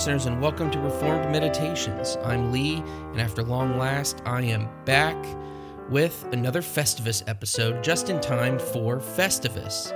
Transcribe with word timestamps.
Listeners, 0.00 0.24
and 0.24 0.40
welcome 0.40 0.70
to 0.70 0.80
Reformed 0.80 1.30
Meditations. 1.30 2.16
I'm 2.24 2.50
Lee, 2.50 2.76
and 3.12 3.20
after 3.20 3.42
long 3.42 3.76
last, 3.76 4.22
I 4.24 4.40
am 4.40 4.66
back 4.86 5.14
with 5.90 6.26
another 6.32 6.62
Festivus 6.62 7.22
episode 7.28 7.84
just 7.84 8.08
in 8.08 8.18
time 8.18 8.58
for 8.58 8.96
Festivus. 8.96 9.92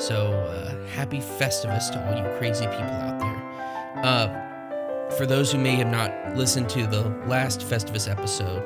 So, 0.00 0.32
uh, 0.32 0.86
happy 0.94 1.18
Festivus 1.18 1.90
to 1.92 2.02
all 2.08 2.16
you 2.16 2.38
crazy 2.38 2.64
people 2.64 2.80
out 2.80 3.18
there. 3.18 4.02
Uh, 4.02 5.10
for 5.18 5.26
those 5.26 5.52
who 5.52 5.58
may 5.58 5.74
have 5.74 5.90
not 5.90 6.34
listened 6.34 6.70
to 6.70 6.86
the 6.86 7.02
last 7.26 7.60
Festivus 7.60 8.10
episode, 8.10 8.64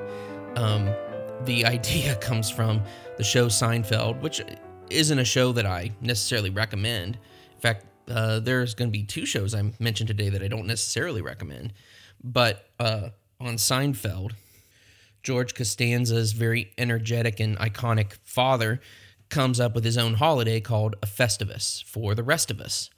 um, 0.57 0.89
the 1.47 1.65
idea 1.67 2.15
comes 2.19 2.49
from 2.49 2.81
the 3.17 3.25
show 3.25 3.47
Seinfeld, 3.47 4.21
which 4.21 4.41
isn't 4.91 5.19
a 5.19 5.25
show 5.25 5.51
that 5.51 5.67
I 5.67 5.91
necessarily 6.01 6.51
recommend. 6.51 7.17
In 7.53 7.61
fact, 7.61 7.87
uh, 8.09 8.41
there's 8.41 8.75
going 8.75 8.89
to 8.89 8.93
be 8.93 9.05
two 9.05 9.27
shows 9.27 9.55
I 9.55 9.73
mentioned 9.79 10.09
today 10.09 10.29
that 10.29 10.43
I 10.43 10.49
don't 10.49 10.67
necessarily 10.67 11.23
recommend. 11.23 11.73
But 12.23 12.69
uh, 12.79 13.11
on 13.41 13.55
Seinfeld, 13.55 14.33
George 15.23 15.55
Costanza's 15.55 16.33
very 16.33 16.73
energetic 16.79 17.41
and 17.41 17.59
iconic 17.59 18.15
father 18.25 18.81
comes 19.29 19.59
up 19.59 19.75
with 19.75 19.85
his 19.85 19.99
own 19.99 20.15
holiday 20.15 20.61
called 20.61 20.95
a 21.03 21.07
Festivus 21.07 21.83
for 21.85 22.15
the 22.15 22.23
rest 22.23 22.51
of 22.51 22.61
us. 22.61 22.91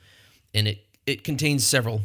And 0.54 0.68
it, 0.68 0.84
it 1.06 1.24
contains 1.24 1.66
several 1.66 2.02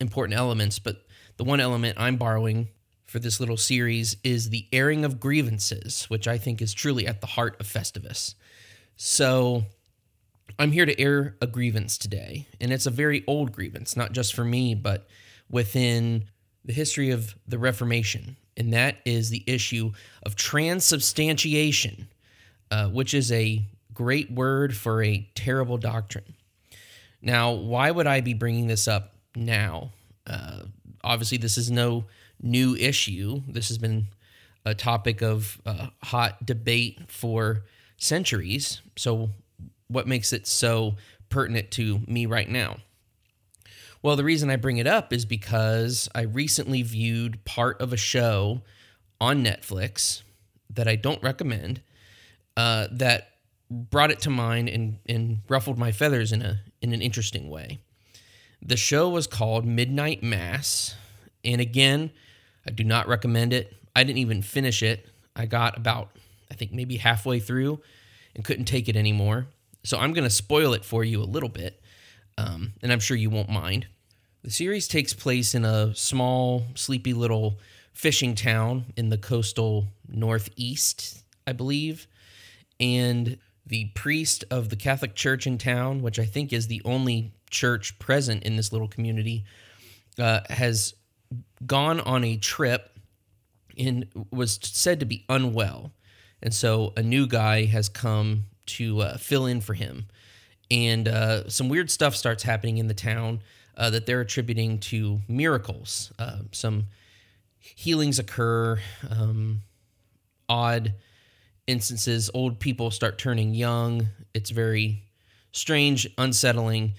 important 0.00 0.38
elements, 0.38 0.78
but 0.78 1.06
the 1.36 1.44
one 1.44 1.60
element 1.60 1.98
I'm 1.98 2.16
borrowing 2.16 2.68
for 3.06 3.18
this 3.18 3.40
little 3.40 3.56
series 3.56 4.16
is 4.22 4.50
the 4.50 4.66
airing 4.72 5.04
of 5.04 5.20
grievances, 5.20 6.04
which 6.04 6.28
I 6.28 6.36
think 6.36 6.60
is 6.60 6.74
truly 6.74 7.06
at 7.06 7.20
the 7.20 7.26
heart 7.28 7.58
of 7.60 7.66
Festivus. 7.66 8.34
So 8.96 9.64
I'm 10.58 10.72
here 10.72 10.86
to 10.86 11.00
air 11.00 11.36
a 11.40 11.46
grievance 11.46 11.98
today, 11.98 12.46
and 12.60 12.72
it's 12.72 12.86
a 12.86 12.90
very 12.90 13.24
old 13.26 13.52
grievance, 13.52 13.96
not 13.96 14.12
just 14.12 14.34
for 14.34 14.44
me, 14.44 14.74
but 14.74 15.06
within 15.50 16.24
the 16.64 16.72
history 16.72 17.10
of 17.10 17.34
the 17.46 17.58
Reformation, 17.58 18.36
and 18.56 18.72
that 18.72 18.96
is 19.04 19.30
the 19.30 19.42
issue 19.46 19.92
of 20.22 20.36
transubstantiation, 20.36 22.08
uh, 22.70 22.88
which 22.88 23.14
is 23.14 23.32
a 23.32 23.62
great 23.92 24.30
word 24.30 24.76
for 24.76 25.02
a 25.02 25.28
terrible 25.34 25.76
doctrine. 25.76 26.34
Now, 27.20 27.52
why 27.52 27.90
would 27.90 28.06
I 28.06 28.20
be 28.20 28.34
bringing 28.34 28.66
this 28.66 28.86
up 28.86 29.14
now? 29.34 29.90
Uh, 30.26 30.60
obviously, 31.02 31.38
this 31.38 31.58
is 31.58 31.70
no 31.70 32.04
new 32.40 32.76
issue. 32.76 33.42
This 33.48 33.68
has 33.68 33.78
been 33.78 34.08
a 34.64 34.74
topic 34.74 35.22
of 35.22 35.60
uh, 35.66 35.88
hot 36.02 36.44
debate 36.46 37.00
for 37.08 37.64
centuries. 37.96 38.80
So, 38.96 39.30
what 39.88 40.06
makes 40.06 40.32
it 40.32 40.46
so 40.46 40.96
pertinent 41.28 41.70
to 41.72 42.00
me 42.06 42.26
right 42.26 42.48
now? 42.48 42.78
Well, 44.02 44.16
the 44.16 44.24
reason 44.24 44.50
I 44.50 44.56
bring 44.56 44.76
it 44.76 44.86
up 44.86 45.12
is 45.12 45.24
because 45.24 46.08
I 46.14 46.22
recently 46.22 46.82
viewed 46.82 47.44
part 47.44 47.80
of 47.80 47.92
a 47.92 47.96
show 47.96 48.60
on 49.20 49.42
Netflix 49.42 50.22
that 50.68 50.86
I 50.86 50.96
don't 50.96 51.22
recommend 51.22 51.80
uh, 52.56 52.88
that 52.92 53.30
brought 53.70 54.10
it 54.10 54.20
to 54.20 54.30
mind 54.30 54.68
and, 54.68 54.98
and 55.06 55.38
ruffled 55.48 55.78
my 55.78 55.90
feathers 55.90 56.32
in 56.32 56.42
a 56.42 56.60
in 56.82 56.92
an 56.92 57.00
interesting 57.00 57.48
way. 57.48 57.80
The 58.60 58.76
show 58.76 59.08
was 59.08 59.26
called 59.26 59.64
Midnight 59.64 60.22
Mass, 60.22 60.94
and 61.42 61.60
again, 61.60 62.10
I 62.66 62.70
do 62.70 62.84
not 62.84 63.08
recommend 63.08 63.52
it. 63.52 63.74
I 63.96 64.04
didn't 64.04 64.18
even 64.18 64.42
finish 64.42 64.82
it. 64.82 65.08
I 65.34 65.46
got 65.46 65.76
about 65.76 66.10
I 66.50 66.54
think 66.54 66.72
maybe 66.72 66.98
halfway 66.98 67.40
through 67.40 67.80
and 68.34 68.44
couldn't 68.44 68.66
take 68.66 68.88
it 68.88 68.96
anymore. 68.96 69.46
So 69.84 69.98
I'm 69.98 70.12
going 70.12 70.24
to 70.24 70.30
spoil 70.30 70.72
it 70.72 70.84
for 70.84 71.04
you 71.04 71.22
a 71.22 71.24
little 71.24 71.48
bit, 71.48 71.80
um, 72.38 72.72
and 72.82 72.90
I'm 72.90 73.00
sure 73.00 73.16
you 73.16 73.30
won't 73.30 73.50
mind. 73.50 73.86
The 74.42 74.50
series 74.50 74.88
takes 74.88 75.14
place 75.14 75.54
in 75.54 75.64
a 75.64 75.94
small, 75.94 76.64
sleepy 76.74 77.12
little 77.12 77.60
fishing 77.92 78.34
town 78.34 78.86
in 78.96 79.08
the 79.08 79.18
coastal 79.18 79.88
northeast, 80.08 81.22
I 81.46 81.52
believe. 81.52 82.06
And 82.80 83.38
the 83.66 83.86
priest 83.94 84.44
of 84.50 84.68
the 84.68 84.76
Catholic 84.76 85.14
Church 85.14 85.46
in 85.46 85.58
town, 85.58 86.02
which 86.02 86.18
I 86.18 86.24
think 86.24 86.52
is 86.52 86.66
the 86.66 86.82
only 86.84 87.32
church 87.50 87.98
present 87.98 88.42
in 88.42 88.56
this 88.56 88.72
little 88.72 88.88
community, 88.88 89.44
uh, 90.18 90.40
has 90.50 90.94
gone 91.66 92.00
on 92.00 92.24
a 92.24 92.36
trip 92.36 92.98
and 93.78 94.06
was 94.30 94.58
said 94.62 95.00
to 95.00 95.06
be 95.06 95.24
unwell. 95.28 95.92
And 96.42 96.52
so 96.52 96.92
a 96.96 97.02
new 97.02 97.26
guy 97.26 97.64
has 97.64 97.88
come 97.88 98.46
to 98.66 99.00
uh, 99.00 99.16
fill 99.16 99.46
in 99.46 99.60
for 99.60 99.74
him. 99.74 100.06
And 100.70 101.08
uh, 101.08 101.48
some 101.48 101.68
weird 101.68 101.90
stuff 101.90 102.16
starts 102.16 102.42
happening 102.42 102.78
in 102.78 102.88
the 102.88 102.94
town 102.94 103.40
uh, 103.76 103.90
that 103.90 104.06
they're 104.06 104.20
attributing 104.20 104.78
to 104.78 105.20
miracles. 105.28 106.12
Uh, 106.18 106.38
some 106.52 106.86
healings 107.58 108.18
occur, 108.18 108.80
um, 109.10 109.62
odd 110.48 110.94
instances. 111.66 112.30
Old 112.32 112.60
people 112.60 112.90
start 112.90 113.18
turning 113.18 113.54
young. 113.54 114.08
It's 114.32 114.50
very 114.50 115.02
strange, 115.52 116.08
unsettling, 116.18 116.94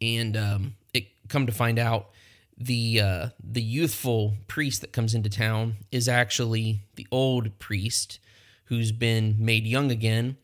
and 0.00 0.36
um, 0.36 0.74
it 0.92 1.06
come 1.28 1.46
to 1.46 1.52
find 1.52 1.78
out 1.78 2.10
the 2.56 3.00
uh, 3.00 3.28
the 3.42 3.62
youthful 3.62 4.34
priest 4.46 4.80
that 4.80 4.92
comes 4.92 5.14
into 5.14 5.28
town 5.28 5.76
is 5.90 6.08
actually 6.08 6.82
the 6.94 7.06
old 7.10 7.58
priest 7.58 8.20
who's 8.66 8.92
been 8.92 9.36
made 9.38 9.66
young 9.66 9.90
again 9.90 10.36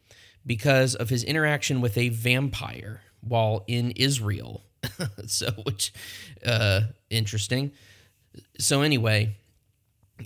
because 0.46 0.94
of 0.94 1.08
his 1.08 1.24
interaction 1.24 1.80
with 1.80 1.96
a 1.96 2.08
vampire 2.08 3.02
while 3.20 3.64
in 3.66 3.92
Israel. 3.92 4.64
so, 5.26 5.50
which 5.64 5.92
uh, 6.44 6.82
interesting. 7.10 7.72
So, 8.58 8.82
anyway, 8.82 9.36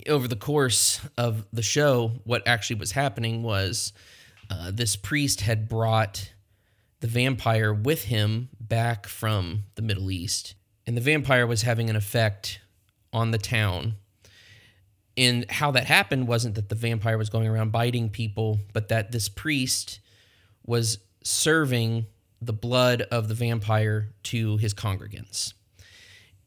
over 0.07 0.27
the 0.27 0.35
course 0.35 1.01
of 1.17 1.45
the 1.51 1.61
show, 1.61 2.13
what 2.23 2.47
actually 2.47 2.77
was 2.77 2.91
happening 2.91 3.43
was 3.43 3.93
uh, 4.49 4.71
this 4.71 4.95
priest 4.95 5.41
had 5.41 5.67
brought 5.67 6.31
the 7.01 7.07
vampire 7.07 7.73
with 7.73 8.05
him 8.05 8.49
back 8.59 9.07
from 9.07 9.63
the 9.75 9.81
Middle 9.81 10.11
East, 10.11 10.55
and 10.87 10.95
the 10.95 11.01
vampire 11.01 11.45
was 11.45 11.63
having 11.63 11.89
an 11.89 11.95
effect 11.95 12.59
on 13.11 13.31
the 13.31 13.37
town. 13.37 13.95
And 15.17 15.49
how 15.49 15.71
that 15.71 15.85
happened 15.85 16.27
wasn't 16.27 16.55
that 16.55 16.67
the 16.67 16.75
vampire 16.75 17.17
was 17.17 17.29
going 17.29 17.47
around 17.47 17.71
biting 17.71 18.09
people, 18.09 18.59
but 18.73 18.89
that 18.89 19.11
this 19.11 19.29
priest 19.29 19.99
was 20.65 20.99
serving 21.23 22.05
the 22.41 22.53
blood 22.53 23.01
of 23.03 23.27
the 23.27 23.33
vampire 23.33 24.09
to 24.23 24.57
his 24.57 24.73
congregants. 24.73 25.53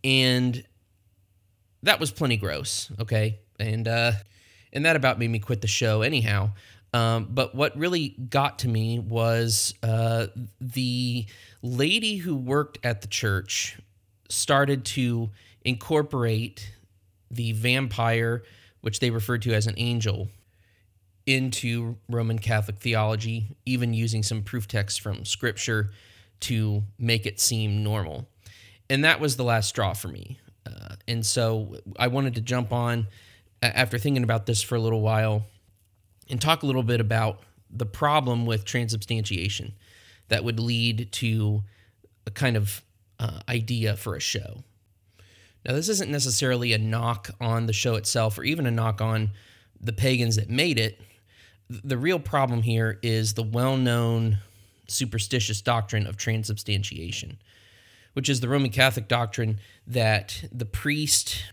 And 0.05 0.65
that 1.83 2.01
was 2.01 2.11
plenty 2.11 2.37
gross, 2.37 2.91
okay? 3.01 3.41
And 3.59 3.89
uh 3.89 4.12
and 4.73 4.84
that 4.84 4.97
about 4.97 5.19
made 5.19 5.31
me 5.31 5.39
quit 5.39 5.61
the 5.61 5.69
show 5.69 6.03
anyhow. 6.03 6.51
Um, 6.93 7.29
but 7.31 7.55
what 7.55 7.77
really 7.77 8.11
got 8.11 8.61
to 8.61 8.69
me 8.69 8.99
was 8.99 9.75
uh, 9.83 10.29
the 10.61 11.27
lady 11.62 12.17
who 12.17 12.35
worked 12.35 12.79
at 12.83 13.03
the 13.03 13.09
church 13.09 13.79
started 14.31 14.85
to 14.85 15.31
incorporate 15.65 16.73
the 17.31 17.53
vampire, 17.53 18.43
which 18.81 19.00
they 19.00 19.11
referred 19.11 19.43
to 19.43 19.53
as 19.53 19.67
an 19.67 19.75
angel, 19.77 20.29
into 21.28 21.99
Roman 22.09 22.39
Catholic 22.39 22.78
theology, 22.78 23.55
even 23.66 23.93
using 23.93 24.22
some 24.22 24.43
proof 24.43 24.66
texts 24.66 24.99
from 24.99 25.26
scripture 25.26 25.91
to 26.41 26.82
make 26.99 27.26
it 27.26 27.38
seem 27.38 27.85
normal. 27.85 28.26
And 28.88 29.05
that 29.05 29.20
was 29.20 29.37
the 29.37 29.44
last 29.44 29.69
straw 29.69 29.93
for 29.93 30.08
me. 30.08 30.41
Uh, 30.64 30.97
and 31.06 31.25
so 31.25 31.76
I 31.99 32.06
wanted 32.06 32.35
to 32.37 32.41
jump 32.41 32.73
on 32.73 33.08
after 33.61 33.99
thinking 33.99 34.23
about 34.23 34.47
this 34.47 34.62
for 34.62 34.76
a 34.76 34.81
little 34.81 35.03
while 35.03 35.44
and 36.31 36.41
talk 36.41 36.62
a 36.62 36.67
little 36.67 36.82
bit 36.82 37.00
about 37.00 37.43
the 37.70 37.87
problem 37.87 38.47
with 38.47 38.64
transubstantiation 38.64 39.75
that 40.29 40.44
would 40.44 40.58
lead 40.58 41.12
to 41.12 41.62
a 42.26 42.31
kind 42.31 42.56
of 42.56 42.82
uh, 43.19 43.41
idea 43.49 43.97
for 43.97 44.14
a 44.14 44.20
show. 44.20 44.64
Now, 45.67 45.75
this 45.75 45.91
isn't 45.91 46.11
necessarily 46.11 46.73
a 46.73 46.79
knock 46.79 47.31
on 47.38 47.67
the 47.67 47.75
show 47.75 47.97
itself 47.97 48.38
or 48.38 48.44
even 48.44 48.67
a 48.67 48.70
knock 48.70 49.03
on 49.03 49.32
the 49.79 49.93
pagans 49.93 50.37
that 50.37 50.49
made 50.49 50.79
it, 50.79 50.99
the 51.69 51.99
real 51.99 52.19
problem 52.19 52.62
here 52.62 52.99
is 53.03 53.35
the 53.35 53.43
well 53.43 53.76
known 53.76 54.38
superstitious 54.88 55.61
doctrine 55.61 56.06
of 56.06 56.17
transubstantiation, 56.17 57.38
which 58.15 58.29
is 58.29 58.41
the 58.41 58.49
Roman 58.49 58.70
Catholic 58.70 59.09
doctrine 59.09 59.61
that 59.87 60.44
the 60.50 60.65
priest 60.65 61.44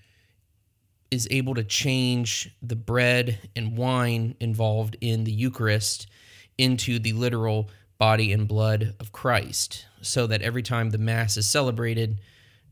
is 1.11 1.27
able 1.31 1.53
to 1.55 1.63
change 1.63 2.55
the 2.61 2.75
bread 2.75 3.39
and 3.55 3.77
wine 3.77 4.35
involved 4.39 4.97
in 5.01 5.23
the 5.23 5.31
Eucharist 5.31 6.07
into 6.57 6.99
the 6.99 7.13
literal 7.13 7.69
body 7.97 8.31
and 8.31 8.47
blood 8.47 8.95
of 8.99 9.11
Christ, 9.11 9.85
so 10.01 10.27
that 10.27 10.41
every 10.41 10.63
time 10.63 10.89
the 10.89 10.97
Mass 10.97 11.37
is 11.37 11.49
celebrated, 11.49 12.19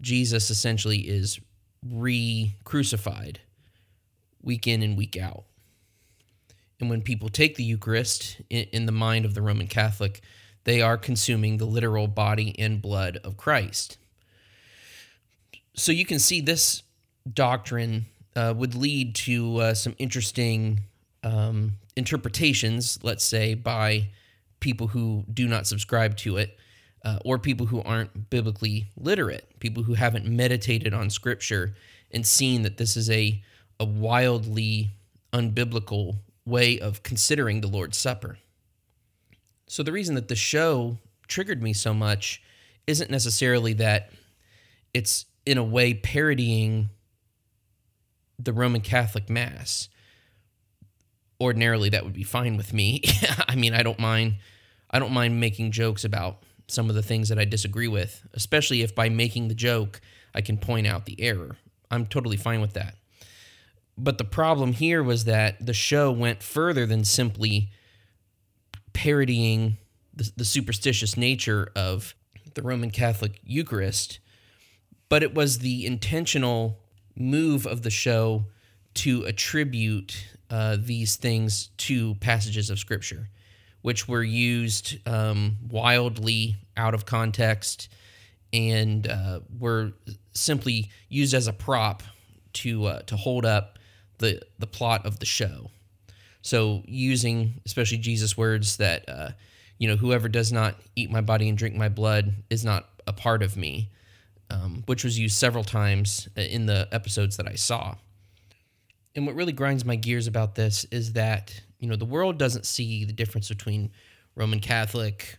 Jesus 0.01 0.49
essentially 0.49 0.99
is 0.99 1.39
re 1.85 2.55
crucified 2.63 3.39
week 4.41 4.67
in 4.67 4.81
and 4.81 4.97
week 4.97 5.17
out. 5.17 5.45
And 6.79 6.89
when 6.89 7.01
people 7.01 7.29
take 7.29 7.55
the 7.55 7.63
Eucharist 7.63 8.41
in, 8.49 8.65
in, 8.71 8.85
the 8.85 8.91
mind 8.91 9.25
of 9.25 9.33
the 9.33 9.41
Roman 9.41 9.67
Catholic, 9.67 10.21
they 10.63 10.81
are 10.81 10.97
consuming 10.97 11.57
the 11.57 11.65
literal 11.65 12.07
body 12.07 12.55
and 12.59 12.81
blood 12.81 13.19
of 13.23 13.37
Christ. 13.37 13.97
So 15.75 15.91
you 15.91 16.05
can 16.05 16.19
see 16.19 16.41
this 16.41 16.83
doctrine 17.31 18.05
uh, 18.35 18.53
would 18.55 18.75
lead 18.75 19.15
to 19.15 19.57
uh, 19.57 19.73
some 19.73 19.95
interesting 19.97 20.81
um, 21.23 21.73
interpretations, 21.95 22.99
let's 23.03 23.23
say, 23.23 23.53
by 23.53 24.09
people 24.59 24.87
who 24.87 25.25
do 25.33 25.47
not 25.47 25.67
subscribe 25.67 26.17
to 26.17 26.37
it, 26.37 26.57
uh, 27.05 27.19
or 27.25 27.37
people 27.37 27.65
who 27.65 27.81
aren't 27.81 28.29
biblically 28.29 28.87
literate, 28.97 29.59
people 29.59 29.83
who 29.83 29.93
haven't 29.93 30.25
meditated 30.25 30.93
on 30.93 31.09
scripture 31.09 31.75
and 32.11 32.25
seen 32.25 32.61
that 32.61 32.77
this 32.77 32.95
is 32.95 33.09
a, 33.09 33.41
a 33.79 33.85
wildly 33.85 34.91
unbiblical 35.33 36.15
way 36.45 36.79
of 36.79 37.03
considering 37.03 37.61
the 37.61 37.67
Lord's 37.67 37.97
Supper. 37.97 38.37
So, 39.67 39.83
the 39.83 39.91
reason 39.91 40.15
that 40.15 40.27
the 40.27 40.35
show 40.35 40.97
triggered 41.27 41.63
me 41.63 41.73
so 41.73 41.93
much 41.93 42.41
isn't 42.85 43.09
necessarily 43.09 43.73
that 43.73 44.11
it's 44.93 45.25
in 45.45 45.57
a 45.57 45.63
way 45.63 45.93
parodying 45.93 46.89
the 48.37 48.53
Roman 48.53 48.81
Catholic 48.81 49.29
Mass. 49.29 49.89
Ordinarily, 51.39 51.89
that 51.89 52.03
would 52.03 52.13
be 52.13 52.23
fine 52.23 52.57
with 52.57 52.73
me. 52.73 53.01
I 53.47 53.55
mean, 53.55 53.73
I 53.73 53.83
don't 53.83 53.99
mind. 53.99 54.35
I 54.89 54.99
don't 54.99 55.11
mind 55.11 55.39
making 55.39 55.71
jokes 55.71 56.03
about 56.03 56.43
some 56.67 56.89
of 56.89 56.95
the 56.95 57.01
things 57.01 57.29
that 57.29 57.39
I 57.39 57.45
disagree 57.45 57.87
with, 57.87 58.25
especially 58.33 58.81
if 58.81 58.95
by 58.95 59.09
making 59.09 59.47
the 59.47 59.55
joke 59.55 59.99
I 60.33 60.41
can 60.41 60.57
point 60.57 60.87
out 60.87 61.05
the 61.05 61.19
error. 61.19 61.57
I'm 61.91 62.05
totally 62.05 62.37
fine 62.37 62.61
with 62.61 62.73
that. 62.73 62.95
But 63.97 64.17
the 64.17 64.23
problem 64.23 64.73
here 64.73 65.03
was 65.03 65.25
that 65.25 65.63
the 65.65 65.73
show 65.73 66.11
went 66.11 66.41
further 66.41 66.85
than 66.85 67.03
simply 67.03 67.69
parodying 68.93 69.77
the, 70.13 70.31
the 70.35 70.45
superstitious 70.45 71.17
nature 71.17 71.71
of 71.75 72.15
the 72.53 72.61
Roman 72.61 72.91
Catholic 72.91 73.39
Eucharist, 73.43 74.19
but 75.09 75.23
it 75.23 75.33
was 75.33 75.59
the 75.59 75.85
intentional 75.85 76.79
move 77.15 77.65
of 77.65 77.83
the 77.83 77.89
show 77.89 78.45
to 78.95 79.23
attribute 79.23 80.27
uh, 80.49 80.77
these 80.79 81.15
things 81.15 81.69
to 81.77 82.15
passages 82.15 82.69
of 82.69 82.79
Scripture, 82.79 83.29
which 83.81 84.07
were 84.07 84.23
used 84.23 84.97
um, 85.07 85.57
wildly 85.67 86.55
out 86.77 86.93
of 86.93 87.05
context 87.05 87.89
and 88.51 89.07
uh, 89.07 89.39
were 89.59 89.93
simply 90.33 90.89
used 91.09 91.33
as 91.33 91.47
a 91.47 91.53
prop 91.53 92.03
to 92.53 92.85
uh, 92.85 92.99
to 93.01 93.17
hold 93.17 93.45
up 93.45 93.79
the 94.23 94.41
the 94.59 94.67
plot 94.67 95.05
of 95.05 95.19
the 95.19 95.25
show. 95.25 95.69
So 96.41 96.83
using 96.85 97.61
especially 97.65 97.99
Jesus' 97.99 98.35
words 98.35 98.77
that 98.77 99.07
uh, 99.07 99.29
you 99.77 99.87
know 99.87 99.95
whoever 99.95 100.27
does 100.27 100.51
not 100.51 100.75
eat 100.95 101.11
my 101.11 101.21
body 101.21 101.47
and 101.47 101.57
drink 101.57 101.75
my 101.75 101.89
blood 101.89 102.33
is 102.49 102.65
not 102.65 102.89
a 103.05 103.13
part 103.13 103.43
of 103.43 103.55
me 103.55 103.89
um, 104.53 104.83
which 104.85 105.03
was 105.03 105.17
used 105.17 105.35
several 105.35 105.63
times 105.63 106.27
in 106.35 106.67
the 106.67 106.87
episodes 106.91 107.37
that 107.37 107.47
I 107.47 107.55
saw. 107.55 107.95
And 109.15 109.25
what 109.25 109.35
really 109.35 109.51
grinds 109.51 109.85
my 109.85 109.95
gears 109.95 110.27
about 110.27 110.55
this 110.55 110.85
is 110.91 111.13
that, 111.13 111.61
you 111.79 111.87
know, 111.87 111.95
the 111.95 112.05
world 112.05 112.37
doesn't 112.37 112.65
see 112.65 113.05
the 113.05 113.13
difference 113.13 113.49
between 113.49 113.91
Roman 114.35 114.59
Catholic, 114.59 115.37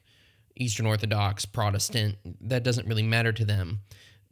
Eastern 0.56 0.86
Orthodox, 0.86 1.44
Protestant. 1.44 2.16
That 2.40 2.64
doesn't 2.64 2.88
really 2.88 3.02
matter 3.02 3.32
to 3.32 3.44
them. 3.44 3.80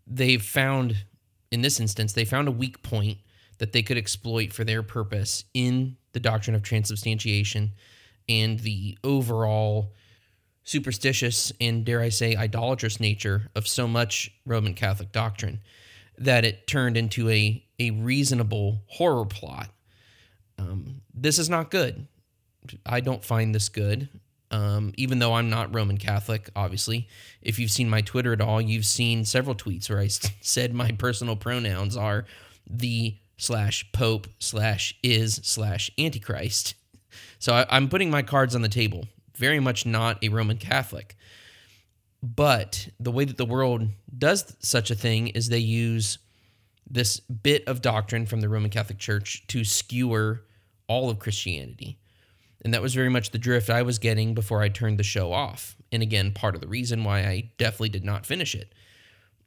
They've 0.07 0.43
found, 0.43 1.05
in 1.51 1.63
this 1.63 1.81
instance, 1.81 2.13
they 2.13 2.25
found 2.25 2.49
a 2.49 2.53
weak 2.53 2.83
point 2.83 3.19
that 3.63 3.71
they 3.71 3.85
could 3.85 3.97
exploit 3.97 4.53
for 4.53 4.65
their 4.65 4.83
purpose 4.83 5.45
in 5.55 5.97
the 6.15 6.19
doctrine 6.19 6.57
of 6.57 6.65
transubstantiation 6.65 7.71
and 8.29 8.59
the 8.59 8.99
overall 9.05 9.93
superstitious 10.65 11.53
and, 11.61 11.85
dare 11.85 12.01
I 12.01 12.09
say, 12.09 12.35
idolatrous 12.35 12.99
nature 12.99 13.51
of 13.55 13.69
so 13.69 13.87
much 13.87 14.33
Roman 14.45 14.75
Catholic 14.75 15.13
doctrine 15.13 15.61
that 16.19 16.45
it 16.45 16.67
turned 16.67 16.97
into 16.97 17.31
a, 17.31 17.65
a 17.79 17.93
reasonable 17.93 18.83
horror 18.89 19.27
plot. 19.27 19.71
Um, 20.59 21.03
this 21.15 21.39
is 21.39 21.49
not 21.49 21.71
good. 21.71 22.09
I 22.85 22.99
don't 22.99 23.25
find 23.25 23.55
this 23.55 23.69
good. 23.69 24.09
Um, 24.51 24.93
even 24.97 25.21
though 25.21 25.35
I'm 25.35 25.51
not 25.51 25.73
Roman 25.73 25.99
Catholic, 25.99 26.51
obviously. 26.57 27.07
If 27.41 27.61
you've 27.61 27.71
seen 27.71 27.89
my 27.89 28.01
Twitter 28.01 28.33
at 28.33 28.41
all, 28.41 28.61
you've 28.61 28.87
seen 28.87 29.25
several 29.25 29.55
tweets 29.55 29.89
where 29.89 30.01
I 30.01 30.09
said 30.41 30.75
my 30.75 30.91
personal 30.91 31.37
pronouns 31.37 31.97
are 31.97 32.25
the 32.69 33.17
slash 33.37 33.91
pope 33.93 34.27
slash 34.39 34.95
is 35.03 35.41
slash 35.43 35.91
antichrist. 35.99 36.75
So 37.39 37.55
I, 37.55 37.67
I'm 37.71 37.89
putting 37.89 38.11
my 38.11 38.23
cards 38.23 38.55
on 38.55 38.63
the 38.63 38.69
table 38.69 39.07
very 39.37 39.61
much 39.61 39.85
not 39.87 40.23
a 40.23 40.29
Roman 40.29 40.59
Catholic. 40.59 41.17
But 42.23 42.89
the 43.01 43.11
way 43.11 43.25
that 43.25 43.37
the 43.37 43.45
world 43.45 43.89
does 44.17 44.55
such 44.61 44.91
a 44.91 44.95
thing 44.95 45.29
is 45.29 45.49
they 45.49 45.59
use 45.59 46.19
this 46.89 47.19
bit 47.21 47.67
of 47.67 47.83
doctrine 47.83 48.27
from 48.27 48.41
the 48.41 48.49
Roman 48.49 48.71
Catholic 48.71 48.99
Church 48.99 49.45
to 49.49 49.65
skewer 49.65 50.43
all 50.87 51.11
of 51.11 51.19
Christianity. 51.19 51.99
And 52.65 52.73
that 52.75 52.83
was 52.83 52.95
very 52.95 53.09
much 53.09 53.31
the 53.31 53.39
drift 53.39 53.71
I 53.71 53.83
was 53.83 53.99
getting 53.99 54.35
before 54.35 54.63
I 54.63 54.69
turned 54.69 54.99
the 54.99 55.03
show 55.03 55.33
off. 55.33 55.75
And 55.91 56.03
again, 56.03 56.33
part 56.33 56.55
of 56.55 56.61
the 56.61 56.69
reason 56.69 57.03
why 57.03 57.21
I 57.21 57.51
definitely 57.59 57.89
did 57.89 58.05
not 58.05 58.27
finish 58.27 58.55
it. 58.55 58.73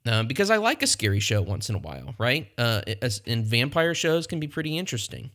Uh, 0.05 0.23
because 0.23 0.51
I 0.51 0.57
like 0.57 0.83
a 0.83 0.87
scary 0.87 1.19
show 1.19 1.41
once 1.41 1.69
in 1.69 1.75
a 1.75 1.79
while, 1.79 2.13
right? 2.19 2.47
Uh, 2.57 2.81
and 3.25 3.43
vampire 3.43 3.95
shows 3.95 4.27
can 4.27 4.39
be 4.39 4.47
pretty 4.47 4.77
interesting. 4.77 5.31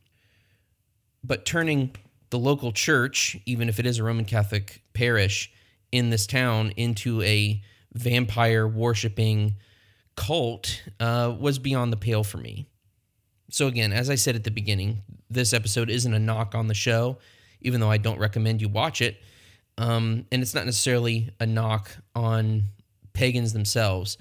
But 1.25 1.45
turning 1.45 1.95
the 2.31 2.39
local 2.39 2.73
church, 2.73 3.37
even 3.47 3.69
if 3.69 3.81
it 3.81 3.87
is 3.87 3.99
a 3.99 4.05
Roman 4.05 4.25
Catholic 4.25 4.83
parish 4.93 5.53
in 5.91 6.11
this 6.11 6.27
town, 6.27 6.73
into 6.77 7.21
a 7.23 7.61
vampire 7.95 8.67
worshiping 8.69 9.57
cult 10.17 10.83
uh, 11.01 11.35
was 11.39 11.59
beyond 11.59 11.93
the 11.93 11.97
pale 11.97 12.23
for 12.23 12.39
me. 12.39 12.67
So, 13.51 13.67
again, 13.67 13.93
as 13.93 14.09
I 14.09 14.15
said 14.15 14.37
at 14.37 14.45
the 14.45 14.51
beginning, 14.53 15.03
this 15.29 15.53
episode 15.53 15.91
isn't 15.91 16.15
a 16.15 16.19
knock 16.19 16.55
on 16.55 16.69
the 16.69 16.75
show, 16.75 17.19
even 17.61 17.81
though 17.81 17.91
I 17.91 17.97
don't 17.97 18.19
recommend 18.21 18.63
you 18.63 18.69
watch 18.69 19.03
it. 19.03 19.17
Um, 19.77 20.27
and 20.31 20.43
it's 20.43 20.55
not 20.55 20.67
necessarily 20.67 21.31
a 21.41 21.47
knock 21.47 21.91
on 22.15 22.65
pagans 23.13 23.53
themselves, 23.53 24.19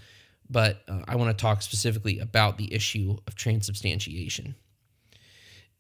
but 0.50 0.82
uh, 0.88 1.02
I 1.08 1.16
want 1.16 1.36
to 1.36 1.42
talk 1.42 1.62
specifically 1.62 2.20
about 2.20 2.58
the 2.58 2.74
issue 2.74 3.18
of 3.28 3.36
transubstantiation. 3.36 4.56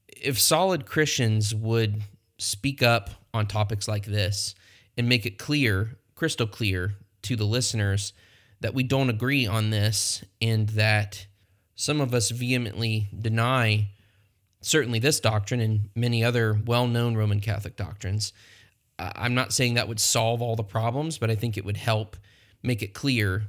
If 0.07 0.39
solid 0.39 0.85
Christians 0.85 1.55
would 1.55 2.01
speak 2.37 2.83
up 2.83 3.09
on 3.33 3.47
topics 3.47 3.87
like 3.87 4.05
this 4.05 4.55
and 4.97 5.09
make 5.09 5.25
it 5.25 5.37
clear, 5.37 5.97
crystal 6.15 6.47
clear 6.47 6.95
to 7.23 7.35
the 7.35 7.45
listeners 7.45 8.13
that 8.61 8.73
we 8.73 8.83
don't 8.83 9.09
agree 9.09 9.47
on 9.47 9.69
this 9.69 10.23
and 10.41 10.69
that 10.69 11.27
some 11.75 12.01
of 12.01 12.13
us 12.13 12.29
vehemently 12.29 13.07
deny 13.17 13.89
certainly 14.61 14.99
this 14.99 15.19
doctrine 15.19 15.61
and 15.61 15.89
many 15.95 16.23
other 16.23 16.59
well 16.65 16.87
known 16.87 17.15
Roman 17.15 17.39
Catholic 17.39 17.75
doctrines. 17.75 18.33
I'm 18.97 19.33
not 19.33 19.53
saying 19.53 19.75
that 19.75 19.87
would 19.87 19.99
solve 19.99 20.41
all 20.41 20.57
the 20.57 20.63
problems, 20.63 21.17
but 21.17 21.29
I 21.31 21.35
think 21.35 21.57
it 21.57 21.63
would 21.63 21.77
help 21.77 22.17
make 22.61 22.81
it 22.81 22.93
clear 22.93 23.43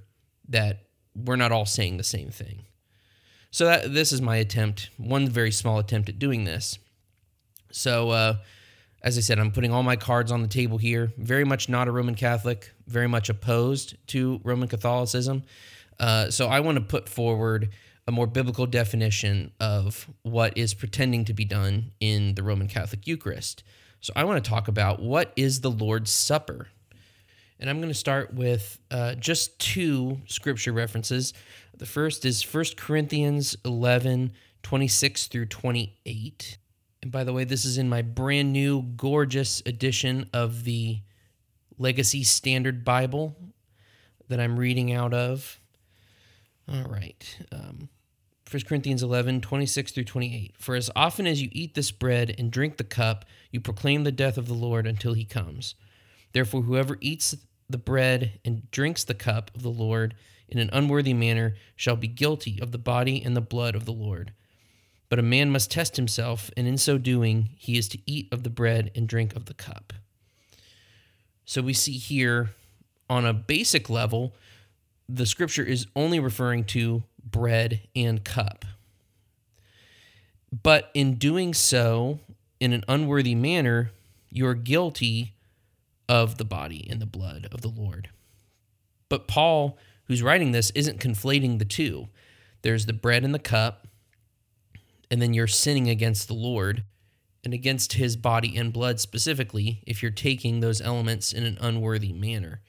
that 0.49 0.85
we're 1.15 1.37
not 1.37 1.53
all 1.53 1.67
saying 1.67 1.97
the 1.97 2.05
same 2.05 2.31
thing. 2.31 2.65
So 3.51 3.65
that 3.65 3.93
this 3.93 4.13
is 4.13 4.23
my 4.23 4.37
attempt, 4.37 4.91
one 4.97 5.29
very 5.29 5.51
small 5.51 5.79
attempt 5.79 6.09
at 6.09 6.19
doing 6.19 6.45
this. 6.45 6.79
So 7.73 8.11
uh, 8.11 8.37
as 9.03 9.17
I 9.17 9.21
said, 9.23 9.39
I'm 9.39 9.51
putting 9.51 9.73
all 9.73 9.83
my 9.83 9.97
cards 9.97 10.31
on 10.31 10.43
the 10.43 10.49
table 10.49 10.79
here. 10.79 11.13
Very 11.17 11.45
much 11.45 11.69
not 11.69 11.89
a 11.89 11.93
Roman 11.93 12.15
Catholic, 12.15 12.73
very 12.87 13.09
much 13.09 13.29
opposed 13.29 13.97
to 14.09 14.41
Roman 14.45 14.69
Catholicism. 14.69 15.43
Uh, 15.99 16.31
so 16.31 16.49
I 16.49 16.61
want 16.61 16.77
to 16.77 16.85
put 16.85 17.09
forward 17.09 17.71
a 18.07 18.13
more 18.13 18.27
biblical 18.27 18.67
definition 18.67 19.53
of 19.61 20.09
what 20.23 20.57
is 20.57 20.75
pretending 20.75 21.25
to 21.27 21.33
be 21.33 21.45
done 21.45 21.93
in 22.01 22.35
the 22.35 22.43
Roman 22.43 22.69
Catholic 22.69 23.07
Eucharist. 23.07 23.63
So 24.01 24.13
I 24.17 24.25
want 24.25 24.43
to 24.43 24.49
talk 24.49 24.69
about 24.69 25.01
what 25.01 25.33
is 25.37 25.61
the 25.61 25.71
Lord's 25.71 26.11
Supper. 26.11 26.69
And 27.61 27.69
I'm 27.69 27.77
going 27.77 27.93
to 27.93 27.95
start 27.95 28.33
with 28.33 28.79
uh, 28.91 29.15
just 29.17 29.59
two 29.59 30.23
scripture 30.27 30.73
references. 30.73 31.35
The 31.77 31.85
first 31.85 32.25
is 32.25 32.43
1 32.43 32.65
Corinthians 32.79 33.55
11, 33.67 34.33
26 34.63 35.27
through 35.27 35.47
28. 35.47 36.59
And 37.03 37.13
by 37.13 37.23
the 37.23 37.35
way, 37.35 37.45
this 37.45 37.67
is 37.67 37.77
in 37.77 37.89
my 37.89 38.01
brand 38.01 38.53
new, 38.55 38.83
gorgeous 38.83 39.63
edition 39.67 40.29
of 40.33 40.65
the 40.65 41.01
Legacy 41.77 42.25
Standard 42.25 42.83
Bible 42.83 43.37
that 44.29 44.41
I'm 44.41 44.59
reading 44.59 44.93
out 44.93 45.13
of. 45.13 45.61
All 46.67 46.85
right. 46.85 47.39
Um, 47.53 47.91
1 48.51 48.63
Corinthians 48.67 49.03
11, 49.03 49.43
26 49.43 49.93
through 49.93 50.05
28. 50.05 50.55
For 50.59 50.75
as 50.75 50.91
often 50.97 51.27
as 51.27 51.43
you 51.43 51.51
eat 51.53 51.75
this 51.75 51.91
bread 51.91 52.35
and 52.39 52.51
drink 52.51 52.79
the 52.79 52.85
cup, 52.85 53.27
you 53.51 53.61
proclaim 53.61 54.05
the 54.05 54.13
death 54.13 54.39
of 54.39 54.49
the 54.49 54.55
Lord 54.55 54.87
until 54.87 55.13
he 55.13 55.25
comes. 55.27 55.75
Therefore, 56.33 56.63
whoever 56.63 56.97
eats 57.01 57.35
the 57.71 57.79
bread 57.79 58.39
and 58.45 58.71
drinks 58.71 59.05
the 59.05 59.15
cup 59.15 59.51
of 59.55 59.63
the 59.63 59.71
Lord 59.71 60.15
in 60.49 60.59
an 60.59 60.71
unworthy 60.73 61.15
manner 61.15 61.55
shall 61.77 61.97
be 61.97 62.09
guilty 62.09 62.59
of 62.61 62.73
the 62.73 62.79
body 62.79 63.23
and 63.25 63.37
the 63.37 63.41
blood 63.41 63.75
of 63.75 63.85
the 63.85 63.93
Lord. 63.93 64.33
But 65.09 65.19
a 65.19 65.23
man 65.23 65.51
must 65.51 65.71
test 65.71 65.97
himself, 65.97 66.51
and 66.57 66.67
in 66.67 66.79
so 66.79 66.99
doing, 66.99 67.51
he 67.57 67.77
is 67.77 67.89
to 67.89 67.99
eat 68.07 68.29
of 68.33 68.43
the 68.43 68.51
bread 68.51 68.91
and 68.95 69.09
drink 69.09 69.35
of 69.35 69.47
the 69.47 69.55
cup. 69.55 69.93
So 71.45 71.63
we 71.63 71.73
see 71.73 71.99
here, 71.99 72.51
on 73.09 73.27
a 73.27 73.33
basic 73.33 73.91
level, 73.91 74.35
the 75.09 75.27
scripture 75.27 75.65
is 75.65 75.87
only 75.97 76.21
referring 76.21 76.65
to 76.67 77.03
bread 77.25 77.81
and 77.97 78.25
cup. 78.25 78.65
But 80.63 80.91
in 80.95 81.15
doing 81.15 81.55
so 81.55 82.21
in 82.61 82.73
an 82.73 82.85
unworthy 82.87 83.35
manner, 83.35 83.91
you're 84.31 84.55
guilty 84.55 85.33
of 86.11 86.39
the 86.39 86.45
body 86.45 86.89
and 86.91 87.01
the 87.01 87.07
blood 87.07 87.47
of 87.53 87.61
the 87.61 87.69
Lord. 87.69 88.11
But 89.09 89.29
Paul, 89.29 89.79
who's 90.07 90.25
writing 90.25 90.51
this, 90.51 90.71
isn't 90.71 90.99
conflating 90.99 91.61
the 91.61 91.65
two. 91.65 92.09
There's 92.63 92.87
the 92.87 92.93
bread 92.93 93.23
and 93.23 93.33
the 93.33 93.39
cup, 93.39 93.87
and 95.09 95.23
then 95.23 95.35
you're 95.35 95.47
sinning 95.47 95.89
against 95.89 96.27
the 96.27 96.35
Lord 96.35 96.83
and 97.45 97.55
against 97.55 97.93
his 97.93 98.17
body 98.17 98.57
and 98.57 98.73
blood 98.73 98.99
specifically 98.99 99.85
if 99.87 100.03
you're 100.03 100.11
taking 100.11 100.59
those 100.59 100.81
elements 100.81 101.33
in 101.33 101.45
an 101.45 101.57
unworthy 101.61 102.13
manner. 102.13 102.61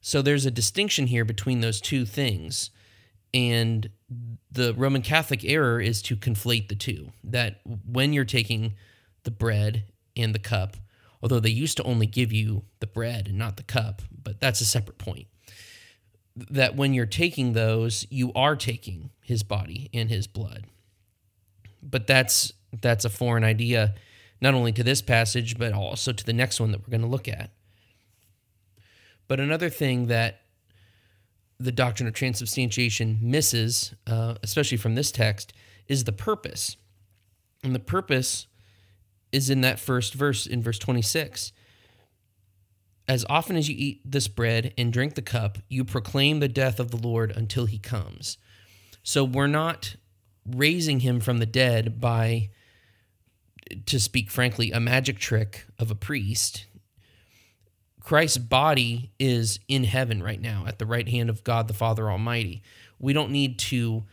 So 0.00 0.22
there's 0.22 0.46
a 0.46 0.50
distinction 0.52 1.08
here 1.08 1.24
between 1.24 1.62
those 1.62 1.80
two 1.80 2.06
things. 2.06 2.70
And 3.34 3.90
the 4.52 4.72
Roman 4.74 5.02
Catholic 5.02 5.44
error 5.44 5.80
is 5.80 6.00
to 6.02 6.16
conflate 6.16 6.68
the 6.68 6.76
two. 6.76 7.10
That 7.24 7.60
when 7.64 8.12
you're 8.12 8.24
taking 8.24 8.74
the 9.24 9.32
bread 9.32 9.82
and 10.16 10.32
the 10.32 10.38
cup, 10.38 10.76
although 11.26 11.40
they 11.40 11.50
used 11.50 11.76
to 11.76 11.82
only 11.82 12.06
give 12.06 12.32
you 12.32 12.62
the 12.78 12.86
bread 12.86 13.26
and 13.26 13.36
not 13.36 13.56
the 13.56 13.64
cup, 13.64 14.00
but 14.22 14.40
that's 14.40 14.60
a 14.60 14.64
separate 14.64 14.96
point. 14.96 15.26
That 16.36 16.76
when 16.76 16.94
you're 16.94 17.04
taking 17.04 17.52
those, 17.52 18.06
you 18.10 18.32
are 18.34 18.54
taking 18.54 19.10
his 19.22 19.42
body 19.42 19.90
and 19.92 20.08
his 20.08 20.28
blood. 20.28 20.66
But 21.82 22.06
that's 22.06 22.52
that's 22.80 23.04
a 23.04 23.10
foreign 23.10 23.42
idea 23.42 23.96
not 24.40 24.54
only 24.54 24.70
to 24.70 24.84
this 24.84 25.02
passage 25.02 25.58
but 25.58 25.72
also 25.72 26.12
to 26.12 26.24
the 26.24 26.32
next 26.32 26.60
one 26.60 26.70
that 26.70 26.80
we're 26.80 26.92
going 26.92 27.00
to 27.00 27.08
look 27.08 27.26
at. 27.26 27.50
But 29.26 29.40
another 29.40 29.68
thing 29.68 30.06
that 30.06 30.42
the 31.58 31.72
doctrine 31.72 32.06
of 32.06 32.14
transubstantiation 32.14 33.18
misses, 33.20 33.94
uh, 34.06 34.36
especially 34.44 34.78
from 34.78 34.94
this 34.94 35.10
text, 35.10 35.52
is 35.88 36.04
the 36.04 36.12
purpose. 36.12 36.76
And 37.64 37.74
the 37.74 37.80
purpose 37.80 38.46
is 39.32 39.50
in 39.50 39.60
that 39.62 39.80
first 39.80 40.14
verse, 40.14 40.46
in 40.46 40.62
verse 40.62 40.78
26. 40.78 41.52
As 43.08 43.24
often 43.28 43.56
as 43.56 43.68
you 43.68 43.76
eat 43.78 44.00
this 44.04 44.26
bread 44.28 44.74
and 44.76 44.92
drink 44.92 45.14
the 45.14 45.22
cup, 45.22 45.58
you 45.68 45.84
proclaim 45.84 46.40
the 46.40 46.48
death 46.48 46.80
of 46.80 46.90
the 46.90 46.96
Lord 46.96 47.30
until 47.30 47.66
he 47.66 47.78
comes. 47.78 48.38
So 49.02 49.22
we're 49.22 49.46
not 49.46 49.96
raising 50.44 51.00
him 51.00 51.20
from 51.20 51.38
the 51.38 51.46
dead 51.46 52.00
by, 52.00 52.50
to 53.86 54.00
speak 54.00 54.30
frankly, 54.30 54.72
a 54.72 54.80
magic 54.80 55.18
trick 55.18 55.66
of 55.78 55.90
a 55.90 55.94
priest. 55.94 56.66
Christ's 58.00 58.38
body 58.38 59.10
is 59.18 59.58
in 59.68 59.84
heaven 59.84 60.22
right 60.22 60.40
now 60.40 60.64
at 60.66 60.78
the 60.78 60.86
right 60.86 61.08
hand 61.08 61.28
of 61.30 61.44
God 61.44 61.68
the 61.68 61.74
Father 61.74 62.10
Almighty. 62.10 62.62
We 62.98 63.12
don't 63.12 63.30
need 63.30 63.58
to 63.60 64.04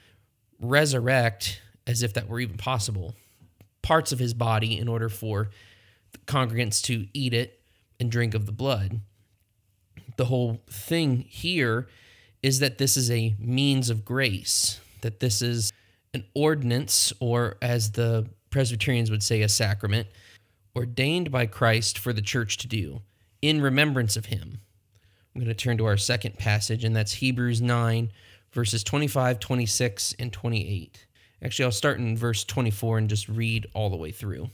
resurrect, 0.59 1.61
as 1.85 2.01
if 2.03 2.13
that 2.13 2.27
were 2.27 2.39
even 2.39 2.57
possible, 2.57 3.15
parts 3.83 4.11
of 4.11 4.17
his 4.17 4.33
body 4.33 4.79
in 4.79 4.87
order 4.87 5.09
for 5.09 5.49
the 6.11 6.17
congregants 6.19 6.81
to 6.83 7.07
eat 7.13 7.33
it 7.33 7.59
and 7.99 8.09
drink 8.09 8.33
of 8.33 8.47
the 8.47 8.51
blood. 8.51 9.01
The 10.17 10.25
whole 10.25 10.63
thing 10.67 11.25
here 11.27 11.87
is 12.41 12.59
that 12.59 12.79
this 12.79 12.97
is 12.97 13.11
a 13.11 13.35
means 13.39 13.89
of 13.89 14.03
grace, 14.03 14.79
that 15.01 15.19
this 15.19 15.41
is 15.41 15.71
an 16.13 16.25
ordinance, 16.33 17.13
or 17.19 17.57
as 17.61 17.91
the 17.91 18.27
Presbyterians 18.49 19.09
would 19.09 19.23
say, 19.23 19.41
a 19.41 19.49
sacrament, 19.49 20.07
ordained 20.75 21.31
by 21.31 21.45
Christ 21.45 21.97
for 21.97 22.13
the 22.13 22.21
church 22.21 22.57
to 22.57 22.67
do 22.67 23.01
in 23.41 23.61
remembrance 23.61 24.15
of 24.15 24.27
him. 24.27 24.59
I'm 25.33 25.41
going 25.41 25.47
to 25.47 25.55
turn 25.55 25.77
to 25.77 25.85
our 25.85 25.97
second 25.97 26.37
passage, 26.37 26.83
and 26.83 26.95
that's 26.95 27.13
Hebrews 27.13 27.61
9, 27.61 28.11
verses 28.51 28.83
25, 28.83 29.39
26, 29.39 30.15
and 30.19 30.31
28. 30.31 31.07
Actually, 31.43 31.65
I'll 31.65 31.71
start 31.71 31.99
in 31.99 32.17
verse 32.17 32.43
24 32.45 32.99
and 32.99 33.09
just 33.09 33.27
read 33.27 33.67
all 33.73 33.89
the 33.89 33.97
way 33.97 34.11
through. 34.11 34.49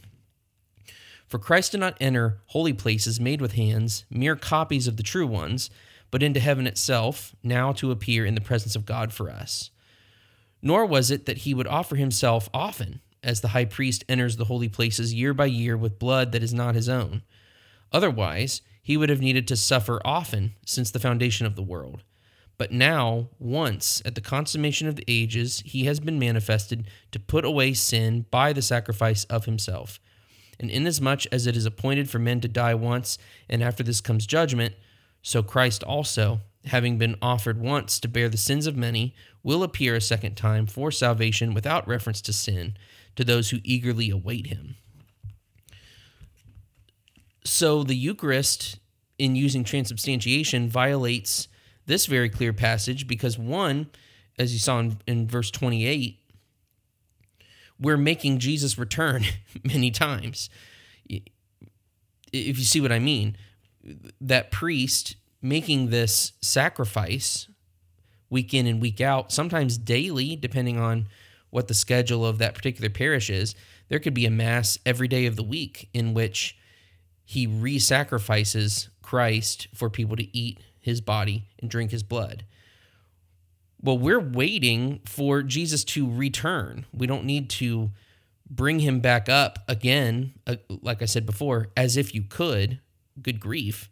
For 1.28 1.38
Christ 1.38 1.74
did 1.74 1.80
not 1.80 1.98
enter 2.02 2.40
holy 2.48 2.74
places 2.74 3.20
made 3.20 3.40
with 3.40 3.54
hands, 3.54 4.06
mere 4.10 4.36
copies 4.36 4.88
of 4.88 4.98
the 4.98 5.04
true 5.04 5.28
ones, 5.28 5.70
but 6.10 6.24
into 6.24 6.40
heaven 6.40 6.66
itself, 6.66 7.36
now 7.44 7.72
to 7.74 7.92
appear 7.92 8.26
in 8.26 8.34
the 8.34 8.42
presence 8.42 8.76
of 8.76 8.88
God 8.88 9.14
for 9.14 9.30
us. 9.30 9.70
Nor 10.64 10.88
was 10.88 11.12
it 11.12 11.28
that 11.28 11.40
he 11.40 11.54
would 11.54 11.68
offer 11.68 11.96
himself 11.96 12.50
often, 12.52 13.02
as 13.22 13.42
the 13.42 13.50
high 13.50 13.66
priest 13.66 14.04
enters 14.10 14.38
the 14.38 14.46
holy 14.46 14.68
places 14.68 15.14
year 15.14 15.36
by 15.36 15.46
year 15.46 15.78
with 15.78 16.00
blood 16.00 16.32
that 16.32 16.42
is 16.42 16.54
not 16.54 16.74
his 16.74 16.90
own. 16.90 17.22
Otherwise, 17.92 18.64
he 18.82 18.98
would 18.98 19.10
have 19.10 19.22
needed 19.22 19.48
to 19.48 19.56
suffer 19.56 20.02
often 20.04 20.56
since 20.66 20.90
the 20.90 21.00
foundation 21.00 21.46
of 21.46 21.56
the 21.56 21.62
world. 21.62 22.02
But 22.60 22.74
now, 22.74 23.30
once 23.40 24.02
at 24.04 24.16
the 24.16 24.22
consummation 24.22 24.90
of 24.90 24.98
the 24.98 25.06
ages, 25.08 25.64
he 25.66 25.86
has 25.86 26.02
been 26.02 26.20
manifested 26.20 26.88
to 27.14 27.20
put 27.20 27.46
away 27.46 27.74
sin 27.74 28.26
by 28.30 28.52
the 28.52 28.62
sacrifice 28.62 29.24
of 29.24 29.46
himself. 29.46 30.02
And 30.60 30.70
inasmuch 30.70 31.26
as 31.32 31.48
it 31.48 31.56
is 31.56 31.66
appointed 31.66 32.10
for 32.10 32.20
men 32.20 32.42
to 32.42 32.50
die 32.50 32.76
once, 32.76 33.18
and 33.50 33.64
after 33.64 33.82
this 33.82 34.02
comes 34.02 34.28
judgment, 34.28 34.76
so 35.22 35.42
Christ 35.42 35.84
also, 35.84 36.42
having 36.66 36.98
been 36.98 37.16
offered 37.22 37.62
once 37.62 37.98
to 38.02 38.10
bear 38.10 38.28
the 38.28 38.36
sins 38.36 38.68
of 38.68 38.76
many, 38.76 39.16
will 39.42 39.64
appear 39.64 39.96
a 39.96 40.02
second 40.02 40.36
time 40.36 40.68
for 40.68 40.92
salvation 40.92 41.54
without 41.54 41.88
reference 41.88 42.20
to 42.24 42.34
sin 42.34 42.76
to 43.16 43.24
those 43.24 43.52
who 43.52 43.60
eagerly 43.64 44.10
await 44.10 44.48
him. 44.48 44.76
So 47.46 47.84
the 47.84 47.96
Eucharist, 47.96 48.80
in 49.18 49.38
using 49.38 49.64
transubstantiation, 49.64 50.68
violates 50.68 51.48
this 51.90 52.06
very 52.06 52.30
clear 52.30 52.54
passage 52.54 53.08
because, 53.08 53.38
one, 53.38 53.90
as 54.38 54.54
you 54.54 54.60
saw 54.60 54.80
in, 54.80 54.98
in 55.08 55.28
verse 55.28 55.52
28, 55.52 56.20
we're 57.80 57.98
making 57.98 58.38
Jesus 58.38 58.78
return 58.78 59.26
many 59.66 59.90
times. 59.92 60.50
If 61.10 61.24
you 62.32 62.64
see 62.64 62.80
what 62.80 62.92
I 62.92 63.00
mean, 63.00 63.36
that 64.22 64.52
priest 64.52 65.16
making 65.42 65.90
this 65.90 66.34
sacrifice 66.42 67.50
week 68.30 68.54
in 68.54 68.68
and 68.68 68.80
week 68.80 69.02
out, 69.02 69.32
sometimes 69.32 69.78
daily, 69.78 70.36
depending 70.36 70.80
on 70.80 71.08
what 71.50 71.68
the 71.68 71.74
schedule 71.74 72.24
of 72.24 72.38
that 72.38 72.54
particular 72.54 72.92
parish 72.92 73.32
is, 73.32 73.56
there 73.88 74.00
could 74.00 74.14
be 74.14 74.28
a 74.28 74.32
mass 74.32 74.78
every 74.86 75.08
day 75.08 75.26
of 75.26 75.36
the 75.36 75.44
week 75.44 75.90
in 75.94 76.14
which 76.14 76.56
he 77.26 77.48
re 77.48 77.80
sacrifices 77.80 78.90
Christ 79.02 79.68
for 79.74 79.90
people 79.90 80.16
to 80.16 80.38
eat 80.38 80.60
his 80.80 81.02
body 81.02 81.46
and 81.60 81.70
drink 81.70 81.92
his 81.92 82.04
blood. 82.04 82.46
Well, 83.82 83.98
we're 83.98 84.20
waiting 84.20 85.00
for 85.06 85.42
Jesus 85.42 85.84
to 85.86 86.10
return. 86.10 86.86
We 86.94 87.08
don't 87.08 87.24
need 87.24 87.50
to 87.52 87.92
bring 88.50 88.80
him 88.80 89.00
back 89.00 89.30
up 89.30 89.60
again, 89.68 90.34
uh, 90.48 90.56
like 90.82 91.02
I 91.02 91.06
said 91.06 91.26
before, 91.26 91.68
as 91.78 91.96
if 91.96 92.14
you 92.14 92.24
could. 92.24 92.80
Good 93.22 93.40
grief. 93.40 93.90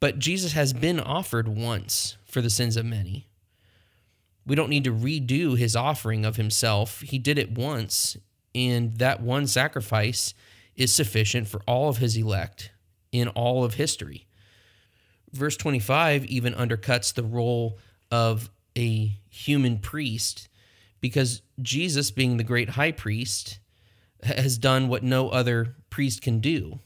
But 0.00 0.18
Jesus 0.18 0.52
has 0.52 0.72
been 0.72 0.98
offered 0.98 1.46
once 1.46 2.16
for 2.24 2.40
the 2.40 2.50
sins 2.50 2.76
of 2.76 2.86
many. 2.86 3.28
We 4.46 4.56
don't 4.56 4.70
need 4.70 4.84
to 4.84 4.92
redo 4.92 5.56
his 5.56 5.76
offering 5.76 6.24
of 6.24 6.36
himself. 6.36 7.02
He 7.02 7.18
did 7.18 7.38
it 7.38 7.52
once, 7.52 8.16
and 8.54 8.96
that 8.98 9.20
one 9.20 9.46
sacrifice 9.46 10.34
is 10.74 10.92
sufficient 10.92 11.46
for 11.46 11.60
all 11.66 11.90
of 11.90 11.98
his 11.98 12.16
elect 12.16 12.72
in 13.12 13.28
all 13.28 13.62
of 13.62 13.74
history. 13.74 14.26
Verse 15.32 15.56
25 15.56 16.24
even 16.26 16.54
undercuts 16.54 17.14
the 17.14 17.22
role 17.22 17.78
of 18.10 18.50
a 18.76 19.18
human 19.28 19.78
priest 19.78 20.48
because 21.00 21.42
Jesus, 21.60 22.10
being 22.10 22.36
the 22.36 22.44
great 22.44 22.70
high 22.70 22.92
priest, 22.92 23.58
has 24.22 24.58
done 24.58 24.88
what 24.88 25.02
no 25.02 25.28
other 25.30 25.76
priest 25.88 26.22
can 26.22 26.40
do. 26.40 26.80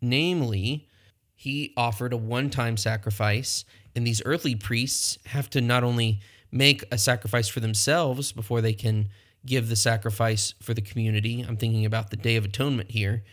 Namely, 0.00 0.88
he 1.34 1.72
offered 1.76 2.12
a 2.12 2.16
one 2.16 2.50
time 2.50 2.76
sacrifice, 2.76 3.64
and 3.94 4.06
these 4.06 4.22
earthly 4.24 4.54
priests 4.54 5.18
have 5.26 5.50
to 5.50 5.60
not 5.60 5.84
only 5.84 6.20
make 6.50 6.84
a 6.90 6.98
sacrifice 6.98 7.48
for 7.48 7.60
themselves 7.60 8.32
before 8.32 8.60
they 8.60 8.72
can 8.72 9.08
give 9.44 9.68
the 9.68 9.76
sacrifice 9.76 10.54
for 10.62 10.72
the 10.72 10.80
community. 10.80 11.44
I'm 11.46 11.56
thinking 11.56 11.84
about 11.84 12.10
the 12.10 12.16
Day 12.16 12.36
of 12.36 12.44
Atonement 12.44 12.90
here, 12.90 13.24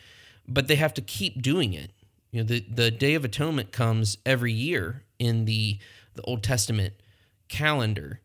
but 0.48 0.68
they 0.68 0.76
have 0.76 0.94
to 0.96 1.02
keep 1.02 1.42
doing 1.42 1.74
it. 1.74 1.92
You 2.32 2.42
know, 2.42 2.48
the, 2.48 2.66
the 2.70 2.92
Day 2.92 3.14
of 3.16 3.26
Atonement 3.26 3.72
comes 3.72 4.18
every 4.26 4.54
year 4.54 5.04
in 5.20 5.46
the, 5.46 5.80
the 6.16 6.22
Old 6.24 6.44
Testament 6.44 6.94
calendar. 7.50 8.22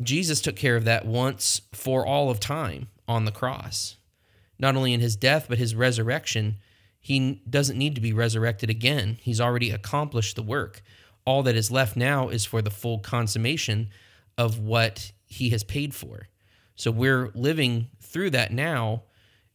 Jesus 0.00 0.40
took 0.40 0.56
care 0.56 0.76
of 0.76 0.84
that 0.84 1.06
once 1.06 1.60
for 1.72 2.04
all 2.04 2.30
of 2.30 2.40
time 2.40 2.88
on 3.06 3.24
the 3.24 3.30
cross. 3.30 3.96
Not 4.58 4.76
only 4.76 4.92
in 4.92 5.00
his 5.00 5.16
death, 5.16 5.46
but 5.48 5.58
his 5.58 5.74
resurrection 5.74 6.56
he 7.02 7.42
doesn't 7.50 7.76
need 7.76 7.96
to 7.96 8.00
be 8.00 8.12
resurrected 8.12 8.70
again. 8.70 9.18
He's 9.20 9.40
already 9.40 9.72
accomplished 9.72 10.36
the 10.36 10.42
work. 10.42 10.82
All 11.26 11.42
that 11.42 11.56
is 11.56 11.68
left 11.68 11.96
now 11.96 12.28
is 12.28 12.44
for 12.44 12.62
the 12.62 12.70
full 12.70 13.00
consummation 13.00 13.90
of 14.38 14.60
what 14.60 15.10
he 15.26 15.50
has 15.50 15.64
paid 15.64 15.96
for. 15.96 16.28
So 16.76 16.92
we're 16.92 17.32
living 17.34 17.88
through 18.00 18.30
that 18.30 18.52
now 18.52 19.02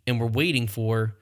and 0.06 0.20
we're 0.20 0.28
waiting 0.28 0.68
for 0.68 1.16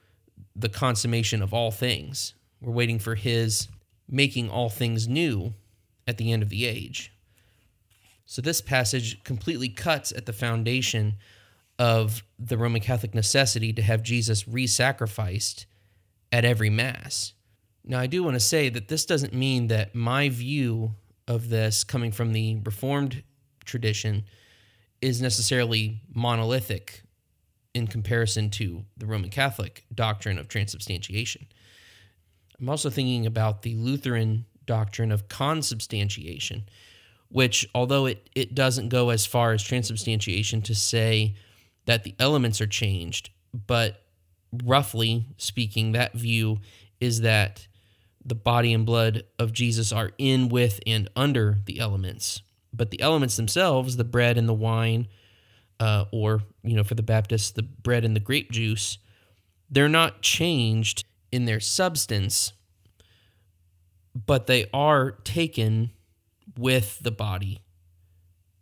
the 0.58 0.68
consummation 0.68 1.42
of 1.42 1.52
all 1.52 1.70
things. 1.70 2.34
We're 2.60 2.72
waiting 2.72 2.98
for 2.98 3.14
his 3.14 3.68
making 4.08 4.48
all 4.50 4.68
things 4.70 5.06
new 5.06 5.54
at 6.06 6.16
the 6.16 6.32
end 6.32 6.42
of 6.42 6.48
the 6.48 6.64
age. 6.64 7.12
So 8.24 8.42
this 8.42 8.60
passage 8.60 9.22
completely 9.22 9.68
cuts 9.68 10.12
at 10.12 10.26
the 10.26 10.32
foundation 10.32 11.16
of 11.78 12.22
the 12.38 12.56
Roman 12.56 12.80
Catholic 12.80 13.14
necessity 13.14 13.72
to 13.74 13.82
have 13.82 14.02
Jesus 14.02 14.48
re 14.48 14.66
sacrificed 14.66 15.66
at 16.32 16.44
every 16.44 16.70
Mass. 16.70 17.34
Now, 17.84 18.00
I 18.00 18.06
do 18.06 18.24
want 18.24 18.34
to 18.34 18.40
say 18.40 18.68
that 18.68 18.88
this 18.88 19.04
doesn't 19.04 19.32
mean 19.32 19.68
that 19.68 19.94
my 19.94 20.28
view 20.28 20.94
of 21.28 21.50
this, 21.50 21.84
coming 21.84 22.10
from 22.10 22.32
the 22.32 22.56
Reformed 22.64 23.22
tradition, 23.64 24.24
is 25.00 25.20
necessarily 25.20 26.02
monolithic 26.12 27.02
in 27.76 27.86
comparison 27.86 28.50
to 28.50 28.84
the 28.96 29.06
Roman 29.06 29.30
Catholic 29.30 29.84
doctrine 29.94 30.38
of 30.38 30.48
transubstantiation. 30.48 31.46
I'm 32.58 32.68
also 32.70 32.88
thinking 32.88 33.26
about 33.26 33.62
the 33.62 33.74
Lutheran 33.74 34.46
doctrine 34.64 35.12
of 35.12 35.28
consubstantiation, 35.28 36.64
which, 37.28 37.68
although 37.74 38.06
it, 38.06 38.30
it 38.34 38.54
doesn't 38.54 38.88
go 38.88 39.10
as 39.10 39.26
far 39.26 39.52
as 39.52 39.62
transubstantiation 39.62 40.62
to 40.62 40.74
say 40.74 41.34
that 41.84 42.02
the 42.02 42.14
elements 42.18 42.60
are 42.60 42.66
changed, 42.66 43.30
but 43.66 44.02
roughly 44.64 45.26
speaking, 45.36 45.92
that 45.92 46.14
view 46.14 46.60
is 46.98 47.20
that 47.20 47.68
the 48.24 48.34
body 48.34 48.72
and 48.72 48.86
blood 48.86 49.24
of 49.38 49.52
Jesus 49.52 49.92
are 49.92 50.12
in, 50.18 50.48
with, 50.48 50.80
and 50.86 51.08
under 51.14 51.58
the 51.66 51.78
elements. 51.78 52.40
But 52.72 52.90
the 52.90 53.00
elements 53.00 53.36
themselves, 53.36 53.96
the 53.96 54.04
bread 54.04 54.38
and 54.38 54.48
the 54.48 54.54
wine, 54.54 55.08
uh, 55.80 56.04
or, 56.12 56.42
you 56.62 56.76
know, 56.76 56.84
for 56.84 56.94
the 56.94 57.02
Baptists, 57.02 57.50
the 57.50 57.62
bread 57.62 58.04
and 58.04 58.16
the 58.16 58.20
grape 58.20 58.50
juice, 58.50 58.98
they're 59.70 59.88
not 59.88 60.22
changed 60.22 61.04
in 61.32 61.44
their 61.44 61.60
substance, 61.60 62.52
but 64.14 64.46
they 64.46 64.66
are 64.72 65.12
taken 65.24 65.90
with 66.58 66.98
the 67.00 67.10
body 67.10 67.60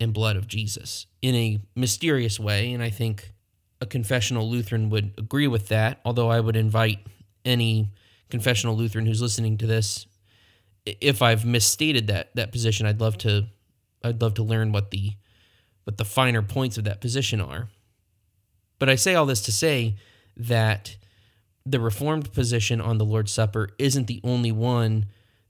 and 0.00 0.12
blood 0.12 0.36
of 0.36 0.48
Jesus 0.48 1.06
in 1.22 1.34
a 1.34 1.60
mysterious 1.76 2.40
way. 2.40 2.72
And 2.72 2.82
I 2.82 2.90
think 2.90 3.32
a 3.80 3.86
confessional 3.86 4.50
Lutheran 4.50 4.90
would 4.90 5.12
agree 5.18 5.46
with 5.46 5.68
that, 5.68 6.00
although 6.04 6.30
I 6.30 6.40
would 6.40 6.56
invite 6.56 6.98
any 7.44 7.90
confessional 8.30 8.76
Lutheran 8.76 9.06
who's 9.06 9.22
listening 9.22 9.58
to 9.58 9.66
this 9.66 10.06
if 10.86 11.22
I've 11.22 11.44
misstated 11.44 12.08
that 12.08 12.34
that 12.34 12.52
position 12.52 12.86
I'd 12.86 13.00
love 13.00 13.16
to 13.18 13.46
I'd 14.02 14.20
love 14.20 14.34
to 14.34 14.42
learn 14.42 14.72
what 14.72 14.90
the 14.90 15.12
what 15.84 15.98
the 15.98 16.04
finer 16.04 16.42
points 16.42 16.78
of 16.78 16.84
that 16.84 17.00
position 17.00 17.40
are. 17.40 17.68
But 18.78 18.88
I 18.88 18.96
say 18.96 19.14
all 19.14 19.26
this 19.26 19.42
to 19.42 19.52
say 19.52 19.96
that 20.36 20.96
the 21.64 21.80
reformed 21.80 22.32
position 22.32 22.80
on 22.80 22.98
the 22.98 23.04
Lord's 23.04 23.32
Supper 23.32 23.70
isn't 23.78 24.06
the 24.06 24.20
only 24.24 24.52
one 24.52 25.06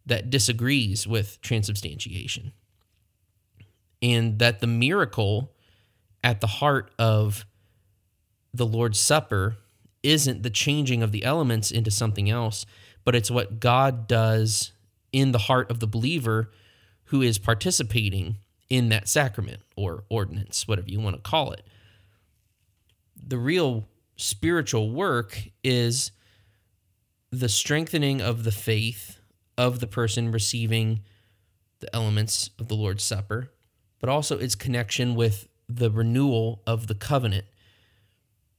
that 0.07 0.31
disagrees 0.31 1.07
with 1.07 1.41
transubstantiation. 1.41 2.53
And 4.03 4.39
that 4.39 4.61
the 4.61 4.67
miracle 4.67 5.53
at 6.23 6.41
the 6.41 6.47
heart 6.47 6.93
of 6.99 7.47
the 8.53 8.67
Lord's 8.67 9.01
Supper 9.01 9.57
isn't 10.03 10.43
the 10.43 10.51
changing 10.51 11.03
of 11.03 11.11
the 11.11 11.25
elements 11.25 11.71
into 11.71 11.91
something 11.91 12.29
else, 12.29 12.67
but 13.05 13.15
it's 13.15 13.31
what 13.31 13.59
God 13.59 14.07
does 14.07 14.73
in 15.13 15.33
the 15.33 15.39
heart 15.39 15.71
of 15.71 15.81
the 15.81 15.87
believer 15.87 16.51
who 17.05 17.23
is 17.23 17.39
participating 17.39 18.37
in 18.71 18.89
that 18.89 19.09
sacrament 19.09 19.61
or 19.77 20.05
ordinance, 20.09 20.67
whatever 20.67 20.89
you 20.89 21.01
want 21.01 21.17
to 21.17 21.23
call 21.23 21.53
it. 21.53 21.67
The 23.27 23.39
real 23.39 23.89
spiritual 24.17 24.91
work 24.91 25.39
is 25.63 26.13
the 27.31 27.49
strengthening 27.49 28.21
of 28.21 28.45
the 28.45 28.53
faith 28.53 29.19
of 29.59 29.81
the 29.81 29.87
person 29.87 30.31
receiving 30.31 31.01
the 31.81 31.95
elements 31.95 32.51
of 32.59 32.69
the 32.69 32.75
Lord's 32.75 33.05
Supper, 33.05 33.51
but 34.01 34.09
also 34.09 34.39
its 34.39 34.55
connection 34.55 35.15
with 35.15 35.49
the 35.69 35.91
renewal 35.91 36.63
of 36.67 36.87
the 36.87 36.95
covenant. 36.95 37.45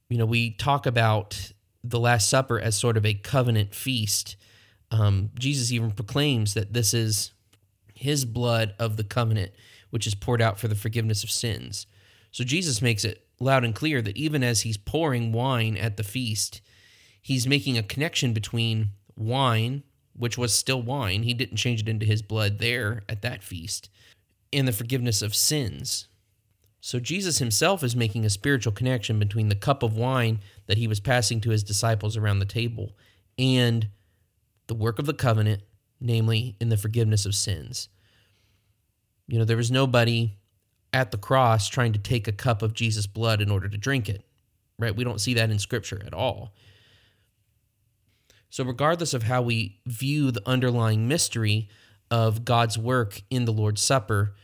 You 0.08 0.18
know, 0.18 0.26
we 0.26 0.50
talk 0.50 0.86
about 0.86 1.52
the 1.82 2.00
Last 2.00 2.28
Supper 2.28 2.60
as 2.60 2.76
sort 2.76 2.96
of 2.96 3.06
a 3.06 3.14
covenant 3.14 3.74
feast. 3.74 4.36
Um, 4.90 5.30
Jesus 5.38 5.72
even 5.72 5.90
proclaims 5.90 6.54
that 6.54 6.72
this 6.72 6.94
is 6.94 7.32
his 7.94 8.24
blood 8.24 8.74
of 8.78 8.96
the 8.96 9.04
covenant, 9.04 9.52
which 9.90 10.06
is 10.06 10.14
poured 10.14 10.42
out 10.42 10.58
for 10.58 10.68
the 10.68 10.74
forgiveness 10.74 11.22
of 11.22 11.30
sins. 11.30 11.86
So 12.30 12.44
Jesus 12.44 12.82
makes 12.82 13.04
it 13.04 13.26
loud 13.40 13.64
and 13.64 13.74
clear 13.74 14.02
that 14.02 14.16
even 14.16 14.42
as 14.42 14.62
he's 14.62 14.76
pouring 14.76 15.32
wine 15.32 15.76
at 15.76 15.96
the 15.96 16.04
feast, 16.04 16.60
he's 17.20 17.46
making 17.46 17.78
a 17.78 17.82
connection 17.82 18.32
between 18.32 18.90
wine, 19.16 19.82
which 20.14 20.38
was 20.38 20.52
still 20.52 20.82
wine, 20.82 21.22
he 21.22 21.34
didn't 21.34 21.56
change 21.56 21.80
it 21.80 21.88
into 21.88 22.06
his 22.06 22.22
blood 22.22 22.58
there 22.58 23.02
at 23.08 23.22
that 23.22 23.42
feast, 23.42 23.88
and 24.52 24.66
the 24.66 24.72
forgiveness 24.72 25.22
of 25.22 25.34
sins. 25.34 26.08
So 26.80 27.00
Jesus 27.00 27.38
himself 27.38 27.82
is 27.82 27.96
making 27.96 28.24
a 28.24 28.30
spiritual 28.30 28.72
connection 28.72 29.18
between 29.18 29.48
the 29.48 29.56
cup 29.56 29.82
of 29.82 29.96
wine 29.96 30.40
that 30.66 30.78
he 30.78 30.86
was 30.86 31.00
passing 31.00 31.40
to 31.40 31.50
his 31.50 31.64
disciples 31.64 32.16
around 32.16 32.38
the 32.38 32.44
table 32.44 32.92
and 33.38 33.88
the 34.68 34.74
work 34.74 34.98
of 34.98 35.06
the 35.06 35.14
covenant, 35.14 35.62
namely 36.00 36.56
in 36.60 36.68
the 36.68 36.76
forgiveness 36.76 37.26
of 37.26 37.34
sins. 37.34 37.88
You 39.28 39.38
know, 39.38 39.44
there 39.44 39.56
was 39.56 39.70
nobody 39.70 40.32
at 40.92 41.10
the 41.10 41.18
cross 41.18 41.68
trying 41.68 41.92
to 41.92 41.98
take 41.98 42.28
a 42.28 42.32
cup 42.32 42.62
of 42.62 42.74
Jesus' 42.74 43.06
blood 43.06 43.40
in 43.40 43.50
order 43.50 43.68
to 43.68 43.76
drink 43.76 44.08
it, 44.08 44.24
right? 44.78 44.94
We 44.94 45.04
don't 45.04 45.20
see 45.20 45.34
that 45.34 45.50
in 45.50 45.58
scripture 45.58 46.00
at 46.06 46.14
all. 46.14 46.54
So, 48.50 48.64
regardless 48.64 49.12
of 49.12 49.24
how 49.24 49.42
we 49.42 49.80
view 49.86 50.30
the 50.30 50.46
underlying 50.46 51.08
mystery 51.08 51.68
of 52.10 52.44
God's 52.44 52.78
work 52.78 53.20
in 53.28 53.44
the 53.44 53.52
Lord's 53.52 53.82
Supper, 53.82 54.34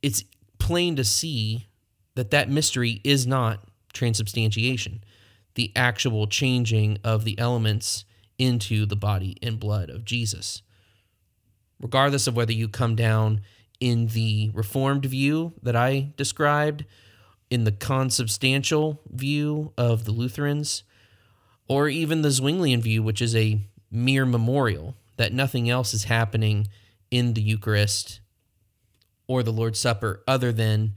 it's 0.00 0.24
plain 0.58 0.96
to 0.96 1.04
see 1.04 1.66
that 2.14 2.30
that 2.30 2.48
mystery 2.48 3.00
is 3.04 3.26
not 3.26 3.68
transubstantiation, 3.92 5.02
the 5.56 5.72
actual 5.76 6.26
changing 6.26 6.98
of 7.04 7.24
the 7.24 7.38
elements 7.38 8.04
into 8.38 8.86
the 8.86 8.96
body 8.96 9.36
and 9.42 9.60
blood 9.60 9.90
of 9.90 10.04
Jesus. 10.04 10.62
Regardless 11.84 12.26
of 12.26 12.34
whether 12.34 12.50
you 12.50 12.66
come 12.66 12.96
down 12.96 13.42
in 13.78 14.06
the 14.06 14.50
Reformed 14.54 15.04
view 15.04 15.52
that 15.62 15.76
I 15.76 16.14
described, 16.16 16.86
in 17.50 17.64
the 17.64 17.72
consubstantial 17.72 19.02
view 19.12 19.74
of 19.76 20.06
the 20.06 20.10
Lutherans, 20.10 20.82
or 21.68 21.90
even 21.90 22.22
the 22.22 22.30
Zwinglian 22.30 22.80
view, 22.80 23.02
which 23.02 23.20
is 23.20 23.36
a 23.36 23.60
mere 23.90 24.24
memorial, 24.24 24.96
that 25.18 25.34
nothing 25.34 25.68
else 25.68 25.92
is 25.92 26.04
happening 26.04 26.68
in 27.10 27.34
the 27.34 27.42
Eucharist 27.42 28.20
or 29.26 29.42
the 29.42 29.52
Lord's 29.52 29.78
Supper 29.78 30.22
other 30.26 30.52
than 30.52 30.94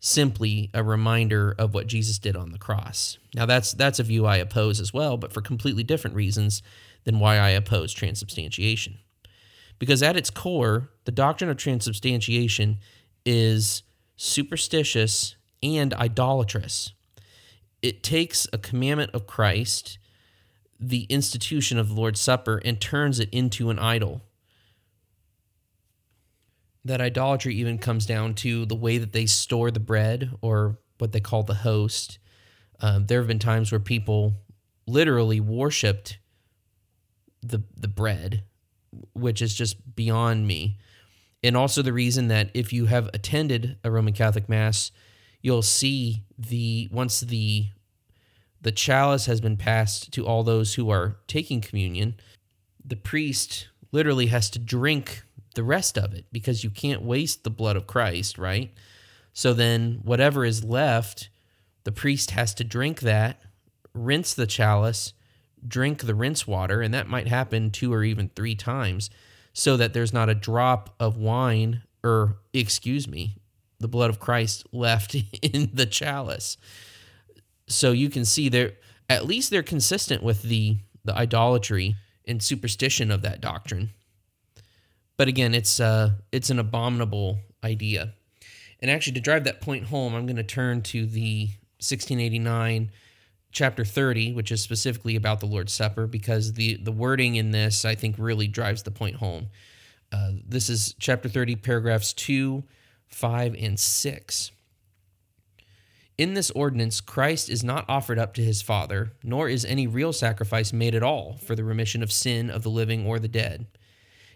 simply 0.00 0.70
a 0.72 0.82
reminder 0.82 1.54
of 1.58 1.74
what 1.74 1.88
Jesus 1.88 2.18
did 2.18 2.36
on 2.36 2.52
the 2.52 2.58
cross. 2.58 3.18
Now 3.34 3.44
that's 3.44 3.72
that's 3.72 3.98
a 3.98 4.02
view 4.02 4.24
I 4.24 4.38
oppose 4.38 4.80
as 4.80 4.94
well, 4.94 5.18
but 5.18 5.34
for 5.34 5.42
completely 5.42 5.84
different 5.84 6.16
reasons 6.16 6.62
than 7.04 7.18
why 7.18 7.36
I 7.36 7.50
oppose 7.50 7.92
transubstantiation. 7.92 8.96
Because 9.82 10.00
at 10.00 10.16
its 10.16 10.30
core, 10.30 10.90
the 11.06 11.10
doctrine 11.10 11.50
of 11.50 11.56
transubstantiation 11.56 12.78
is 13.26 13.82
superstitious 14.14 15.34
and 15.60 15.92
idolatrous. 15.94 16.92
It 17.82 18.04
takes 18.04 18.46
a 18.52 18.58
commandment 18.58 19.10
of 19.12 19.26
Christ 19.26 19.98
the 20.78 21.02
institution 21.08 21.80
of 21.80 21.88
the 21.88 21.94
Lord's 21.96 22.20
Supper 22.20 22.62
and 22.64 22.80
turns 22.80 23.18
it 23.18 23.28
into 23.32 23.70
an 23.70 23.80
idol. 23.80 24.22
That 26.84 27.00
idolatry 27.00 27.56
even 27.56 27.78
comes 27.78 28.06
down 28.06 28.34
to 28.34 28.64
the 28.64 28.76
way 28.76 28.98
that 28.98 29.12
they 29.12 29.26
store 29.26 29.72
the 29.72 29.80
bread 29.80 30.30
or 30.40 30.78
what 30.98 31.10
they 31.10 31.18
call 31.18 31.42
the 31.42 31.54
host. 31.54 32.20
Uh, 32.78 33.00
there 33.02 33.18
have 33.18 33.26
been 33.26 33.40
times 33.40 33.72
where 33.72 33.80
people 33.80 34.34
literally 34.86 35.40
worshiped 35.40 36.18
the 37.42 37.64
the 37.76 37.88
bread, 37.88 38.44
which 39.14 39.42
is 39.42 39.54
just 39.54 39.94
beyond 39.94 40.46
me. 40.46 40.78
And 41.42 41.56
also 41.56 41.82
the 41.82 41.92
reason 41.92 42.28
that 42.28 42.50
if 42.54 42.72
you 42.72 42.86
have 42.86 43.10
attended 43.12 43.76
a 43.82 43.90
Roman 43.90 44.12
Catholic 44.12 44.48
Mass, 44.48 44.92
you'll 45.40 45.62
see 45.62 46.24
the 46.38 46.88
once 46.92 47.20
the 47.20 47.66
the 48.60 48.72
chalice 48.72 49.26
has 49.26 49.40
been 49.40 49.56
passed 49.56 50.12
to 50.12 50.24
all 50.24 50.44
those 50.44 50.74
who 50.74 50.88
are 50.88 51.16
taking 51.26 51.60
communion. 51.60 52.14
The 52.84 52.96
priest 52.96 53.68
literally 53.90 54.26
has 54.26 54.48
to 54.50 54.60
drink 54.60 55.24
the 55.54 55.64
rest 55.64 55.98
of 55.98 56.14
it 56.14 56.26
because 56.30 56.62
you 56.62 56.70
can't 56.70 57.02
waste 57.02 57.42
the 57.42 57.50
blood 57.50 57.76
of 57.76 57.88
Christ, 57.88 58.38
right? 58.38 58.72
So 59.32 59.52
then, 59.52 60.00
whatever 60.04 60.44
is 60.44 60.62
left, 60.62 61.28
the 61.84 61.92
priest 61.92 62.30
has 62.32 62.54
to 62.54 62.64
drink 62.64 63.00
that, 63.00 63.40
rinse 63.94 64.34
the 64.34 64.46
chalice, 64.46 65.12
drink 65.66 66.02
the 66.02 66.14
rinse 66.14 66.46
water, 66.46 66.82
and 66.82 66.92
that 66.94 67.08
might 67.08 67.28
happen 67.28 67.70
two 67.70 67.92
or 67.92 68.04
even 68.04 68.30
three 68.34 68.54
times 68.54 69.10
so 69.52 69.76
that 69.76 69.92
there's 69.92 70.12
not 70.12 70.28
a 70.28 70.34
drop 70.34 70.94
of 70.98 71.16
wine 71.16 71.82
or, 72.02 72.38
excuse 72.52 73.06
me, 73.06 73.36
the 73.78 73.88
blood 73.88 74.10
of 74.10 74.18
Christ 74.18 74.66
left 74.72 75.14
in 75.14 75.70
the 75.72 75.86
chalice 75.86 76.56
so 77.72 77.92
you 77.92 78.10
can 78.10 78.24
see 78.24 78.48
they're 78.48 78.72
at 79.08 79.26
least 79.26 79.50
they're 79.50 79.62
consistent 79.62 80.22
with 80.22 80.42
the 80.42 80.78
the 81.04 81.14
idolatry 81.14 81.96
and 82.26 82.42
superstition 82.42 83.10
of 83.10 83.22
that 83.22 83.40
doctrine. 83.40 83.90
But 85.16 85.28
again, 85.28 85.54
it's 85.54 85.80
uh 85.80 86.10
it's 86.30 86.50
an 86.50 86.58
abominable 86.58 87.38
idea. 87.64 88.14
And 88.80 88.90
actually, 88.90 89.14
to 89.14 89.20
drive 89.20 89.44
that 89.44 89.60
point 89.60 89.86
home, 89.86 90.14
I'm 90.14 90.26
going 90.26 90.36
to 90.36 90.42
turn 90.42 90.82
to 90.82 91.06
the 91.06 91.46
1689 91.78 92.90
chapter 93.52 93.84
30, 93.84 94.32
which 94.32 94.50
is 94.50 94.62
specifically 94.62 95.14
about 95.14 95.40
the 95.40 95.46
Lord's 95.46 95.72
Supper, 95.72 96.06
because 96.06 96.54
the, 96.54 96.76
the 96.76 96.92
wording 96.92 97.36
in 97.36 97.50
this, 97.50 97.84
I 97.84 97.94
think, 97.94 98.16
really 98.18 98.48
drives 98.48 98.82
the 98.82 98.90
point 98.90 99.16
home. 99.16 99.48
Uh, 100.10 100.32
this 100.46 100.68
is 100.68 100.94
chapter 100.98 101.28
30, 101.28 101.56
paragraphs 101.56 102.12
2, 102.12 102.64
5, 103.08 103.56
and 103.58 103.78
6. 103.78 104.50
In 106.18 106.34
this 106.34 106.50
ordinance, 106.50 107.00
Christ 107.00 107.48
is 107.48 107.64
not 107.64 107.86
offered 107.88 108.18
up 108.18 108.34
to 108.34 108.44
his 108.44 108.62
Father, 108.62 109.12
nor 109.22 109.48
is 109.48 109.64
any 109.64 109.86
real 109.86 110.12
sacrifice 110.12 110.72
made 110.72 110.94
at 110.94 111.02
all 111.02 111.34
for 111.34 111.54
the 111.54 111.64
remission 111.64 112.02
of 112.02 112.12
sin 112.12 112.50
of 112.50 112.62
the 112.62 112.70
living 112.70 113.06
or 113.06 113.18
the 113.18 113.28
dead. 113.28 113.66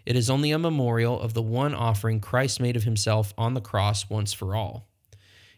It 0.05 0.15
is 0.15 0.29
only 0.29 0.51
a 0.51 0.59
memorial 0.59 1.19
of 1.19 1.33
the 1.33 1.41
one 1.41 1.75
offering 1.75 2.19
Christ 2.19 2.59
made 2.59 2.75
of 2.75 2.83
himself 2.83 3.33
on 3.37 3.53
the 3.53 3.61
cross 3.61 4.09
once 4.09 4.33
for 4.33 4.55
all. 4.55 4.87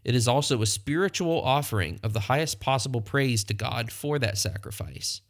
It 0.04 0.16
is 0.16 0.28
also 0.28 0.62
a 0.62 0.66
spiritual 0.66 1.42
offering 1.42 2.00
of 2.04 2.14
the 2.14 2.22
highest 2.22 2.60
possible 2.60 3.02
praise 3.02 3.44
to 3.46 3.54
God 3.54 3.92
for 3.92 4.18
that 4.20 4.38
sacrifice. 4.38 5.22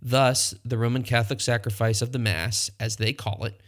Thus, 0.00 0.54
the 0.64 0.78
Roman 0.78 1.04
Catholic 1.04 1.40
sacrifice 1.40 2.02
of 2.02 2.12
the 2.12 2.18
Mass, 2.18 2.70
as 2.80 2.96
they 2.96 3.12
call 3.12 3.44
it, 3.44 3.60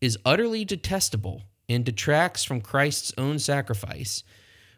is 0.00 0.18
utterly 0.24 0.64
detestable 0.64 1.42
and 1.68 1.84
detracts 1.84 2.44
from 2.44 2.60
Christ's 2.60 3.12
own 3.18 3.38
sacrifice, 3.38 4.24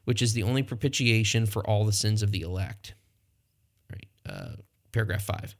which 0.05 0.20
is 0.20 0.33
the 0.33 0.42
only 0.42 0.62
propitiation 0.62 1.46
for 1.46 1.64
all 1.68 1.85
the 1.85 1.92
sins 1.92 2.22
of 2.22 2.33
the 2.33 2.42
elect. 2.42 2.94
Uh, 4.29 4.57
paragraph 4.92 5.22
5. 5.22 5.55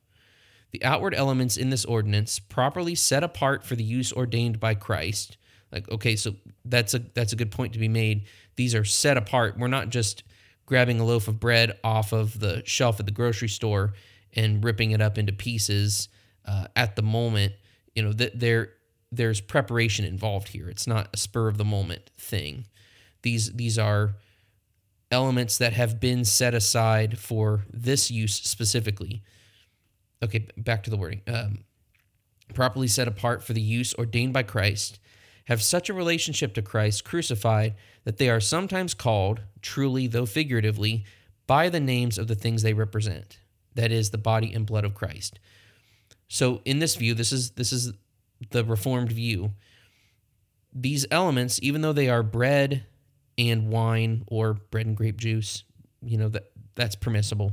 The 0.73 0.85
outward 0.85 1.15
elements 1.15 1.57
in 1.57 1.71
this 1.71 1.85
ordinance, 1.85 2.41
properly 2.41 2.97
set 2.97 3.23
apart 3.23 3.65
for 3.65 3.77
the 3.77 3.85
use 3.85 4.13
ordained 4.13 4.59
by 4.59 4.75
Christ, 4.75 5.37
like 5.73 5.91
okay, 5.91 6.17
so 6.17 6.35
that's 6.65 6.95
a 6.95 7.01
that's 7.15 7.33
a 7.33 7.37
good 7.37 7.51
point 7.51 7.73
to 7.73 7.79
be 7.79 7.89
made. 7.89 8.27
These 8.57 8.75
are 8.75 8.85
set 8.85 9.17
apart. 9.17 9.59
We're 9.59 9.69
not 9.69 9.89
just 9.89 10.25
grabbing 10.67 11.01
a 11.01 11.05
loaf 11.05 11.29
of 11.29 11.39
bread 11.41 11.79
off 11.83 12.13
of 12.13 12.39
the 12.41 12.63
shelf 12.65 13.01
at 13.01 13.07
the 13.07 13.13
grocery 13.13 13.49
store 13.49 13.95
and 14.33 14.65
ripping 14.65 14.93
it 14.93 15.01
up 15.01 15.19
into 15.19 15.33
pieces 15.33 16.09
uh, 16.47 16.67
at 16.77 16.97
the 16.97 17.03
moment. 17.03 17.53
You 17.95 18.05
know 18.05 18.13
that 18.13 18.39
there 18.39 18.71
there's 19.13 19.41
preparation 19.41 20.05
involved 20.05 20.49
here. 20.49 20.69
It's 20.69 20.87
not 20.87 21.09
a 21.13 21.17
spur 21.17 21.49
of 21.49 21.59
the 21.59 21.65
moment 21.65 22.11
thing. 22.19 22.67
These 23.23 23.53
these 23.53 23.79
are 23.79 24.17
elements 25.11 25.59
that 25.59 25.73
have 25.75 26.01
been 26.01 26.25
set 26.25 26.55
aside 26.55 27.19
for 27.19 27.65
this 27.73 28.11
use 28.11 28.35
specifically 28.35 29.23
okay, 30.25 30.47
back 30.57 30.83
to 30.85 30.91
the 30.91 30.97
wording. 30.97 31.21
Um, 31.27 31.65
properly 32.55 32.89
set 32.89 33.09
apart 33.09 33.43
for 33.43 33.53
the 33.53 33.61
use 33.61 33.95
ordained 33.95 34.33
by 34.33 34.43
Christ, 34.43 34.99
have 35.45 35.63
such 35.63 35.89
a 35.89 35.95
relationship 35.95 36.55
to 36.55 36.63
Christ 36.63 37.05
crucified 37.05 37.75
that 38.05 38.19
they 38.19 38.29
are 38.29 38.41
sometimes 38.41 38.95
called, 38.95 39.43
truly 39.63 40.07
though 40.07 40.27
figuratively, 40.27 41.05
by 41.47 41.69
the 41.69 41.81
names 41.81 42.19
of 42.19 42.29
the 42.29 42.35
things 42.35 42.63
they 42.63 42.73
represent. 42.73 43.39
That 43.75 43.93
is 43.93 44.11
the 44.11 44.19
body 44.19 44.53
and 44.53 44.67
blood 44.67 44.85
of 44.85 44.95
Christ. 44.95 45.39
So 46.29 46.63
in 46.65 46.79
this 46.79 46.97
view, 46.97 47.15
this 47.15 47.33
is 47.33 47.53
this 47.53 47.73
is 47.73 47.93
the 48.51 48.65
reformed 48.65 49.13
view. 49.13 49.53
These 50.73 51.07
elements, 51.11 51.61
even 51.63 51.83
though 51.83 51.93
they 51.93 52.09
are 52.09 52.23
bread 52.23 52.85
and 53.37 53.69
wine 53.69 54.25
or 54.27 54.55
bread 54.55 54.87
and 54.87 54.97
grape 54.97 55.19
juice, 55.19 55.65
you 56.03 56.17
know 56.17 56.29
that 56.29 56.51
that's 56.75 56.97
permissible 56.97 57.53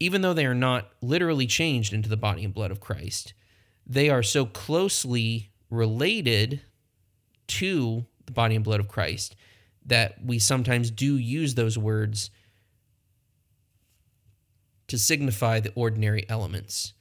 even 0.00 0.22
though 0.22 0.34
they 0.34 0.46
are 0.46 0.54
not 0.54 0.90
literally 1.00 1.46
changed 1.46 1.92
into 1.92 2.08
the 2.08 2.16
body 2.16 2.44
and 2.44 2.54
blood 2.54 2.70
of 2.70 2.80
Christ, 2.80 3.34
they 3.86 4.08
are 4.10 4.22
so 4.22 4.46
closely 4.46 5.50
related 5.70 6.60
to 7.46 8.04
the 8.26 8.32
body 8.32 8.54
and 8.54 8.64
blood 8.64 8.80
of 8.80 8.88
Christ 8.88 9.36
that 9.86 10.22
we 10.24 10.38
sometimes 10.38 10.90
do 10.90 11.16
use 11.16 11.54
those 11.54 11.78
words 11.78 12.30
to 14.88 14.98
signify 14.98 15.60
the 15.60 15.72
ordinary 15.74 16.28
elements. 16.28 16.92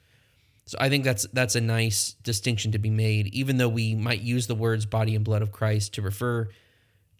So 0.66 0.78
I 0.80 0.90
think 0.90 1.04
that's 1.04 1.26
that's 1.32 1.56
a 1.56 1.62
nice 1.62 2.16
distinction 2.24 2.74
to 2.74 2.80
be 2.80 2.90
made 2.90 3.28
even 3.28 3.58
though 3.58 3.70
we 3.70 3.96
might 3.96 4.22
use 4.22 4.48
the 4.48 4.56
words 4.56 4.86
body 4.86 5.16
and 5.16 5.24
blood 5.24 5.42
of 5.42 5.52
Christ 5.52 5.94
to 5.94 6.02
refer 6.02 6.50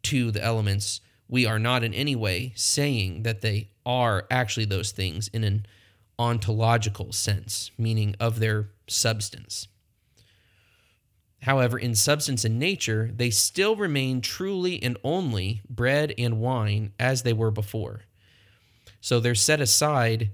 to 0.04 0.32
the 0.32 0.44
elements 0.44 1.02
we 1.30 1.46
are 1.46 1.60
not 1.60 1.84
in 1.84 1.94
any 1.94 2.16
way 2.16 2.54
saying 2.56 3.24
that 3.24 3.42
they 3.42 3.70
are 3.86 4.26
actually 4.32 4.66
those 4.66 4.92
things 4.92 5.28
in 5.30 5.44
an 5.44 5.66
ontological 6.20 7.12
sense, 7.12 7.72
meaning 7.78 8.16
of 8.20 8.40
their 8.40 8.70
substance. 8.88 9.68
However, 11.44 11.78
in 11.78 11.96
substance 11.96 12.44
and 12.44 12.58
nature, 12.58 13.12
they 13.16 13.30
still 13.30 13.76
remain 13.76 14.22
truly 14.22 14.82
and 14.82 14.98
only 15.04 15.62
bread 15.70 16.14
and 16.18 16.40
wine 16.40 16.94
as 17.00 17.24
they 17.24 17.34
were 17.34 17.52
before. 17.52 18.02
So 19.02 19.20
they're 19.20 19.36
set 19.36 19.62
aside 19.62 20.32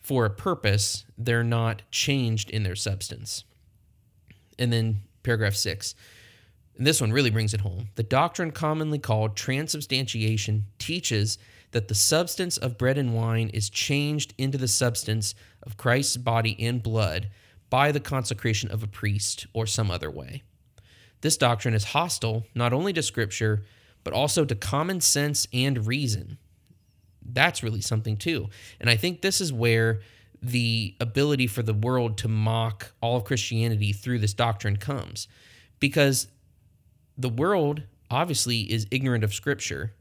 for 0.00 0.24
a 0.24 0.30
purpose, 0.30 1.04
they're 1.18 1.44
not 1.44 1.82
changed 1.90 2.50
in 2.50 2.62
their 2.62 2.76
substance. 2.76 3.44
And 4.58 4.72
then 4.72 5.02
paragraph 5.22 5.54
six 5.54 5.94
and 6.80 6.86
this 6.86 7.02
one 7.02 7.12
really 7.12 7.28
brings 7.28 7.52
it 7.52 7.60
home. 7.60 7.90
The 7.96 8.02
doctrine 8.02 8.52
commonly 8.52 8.98
called 8.98 9.36
transubstantiation 9.36 10.64
teaches 10.78 11.36
that 11.72 11.88
the 11.88 11.94
substance 11.94 12.56
of 12.56 12.78
bread 12.78 12.96
and 12.96 13.14
wine 13.14 13.50
is 13.50 13.68
changed 13.68 14.32
into 14.38 14.56
the 14.56 14.66
substance 14.66 15.34
of 15.62 15.76
Christ's 15.76 16.16
body 16.16 16.56
and 16.58 16.82
blood 16.82 17.28
by 17.70 17.92
the 17.92 18.00
consecration 18.00 18.70
of 18.70 18.82
a 18.82 18.88
priest 18.88 19.46
or 19.52 19.66
some 19.66 19.90
other 19.90 20.10
way. 20.10 20.42
This 21.20 21.36
doctrine 21.36 21.74
is 21.74 21.84
hostile 21.84 22.44
not 22.54 22.72
only 22.72 22.92
to 22.92 23.02
Scripture, 23.02 23.62
but 24.04 24.12
also 24.12 24.44
to 24.44 24.54
common 24.54 25.00
sense 25.00 25.46
and 25.52 25.86
reason. 25.86 26.38
That's 27.22 27.62
really 27.62 27.80
something, 27.80 28.16
too. 28.16 28.48
And 28.80 28.90
I 28.90 28.96
think 28.96 29.20
this 29.20 29.40
is 29.40 29.52
where 29.52 30.00
the 30.42 30.96
ability 31.00 31.46
for 31.46 31.62
the 31.62 31.74
world 31.74 32.16
to 32.18 32.28
mock 32.28 32.92
all 33.02 33.16
of 33.16 33.24
Christianity 33.24 33.92
through 33.92 34.18
this 34.18 34.32
doctrine 34.32 34.76
comes. 34.76 35.28
Because 35.78 36.28
the 37.16 37.28
world 37.28 37.82
obviously 38.10 38.60
is 38.60 38.86
ignorant 38.90 39.22
of 39.22 39.34
Scripture 39.34 39.92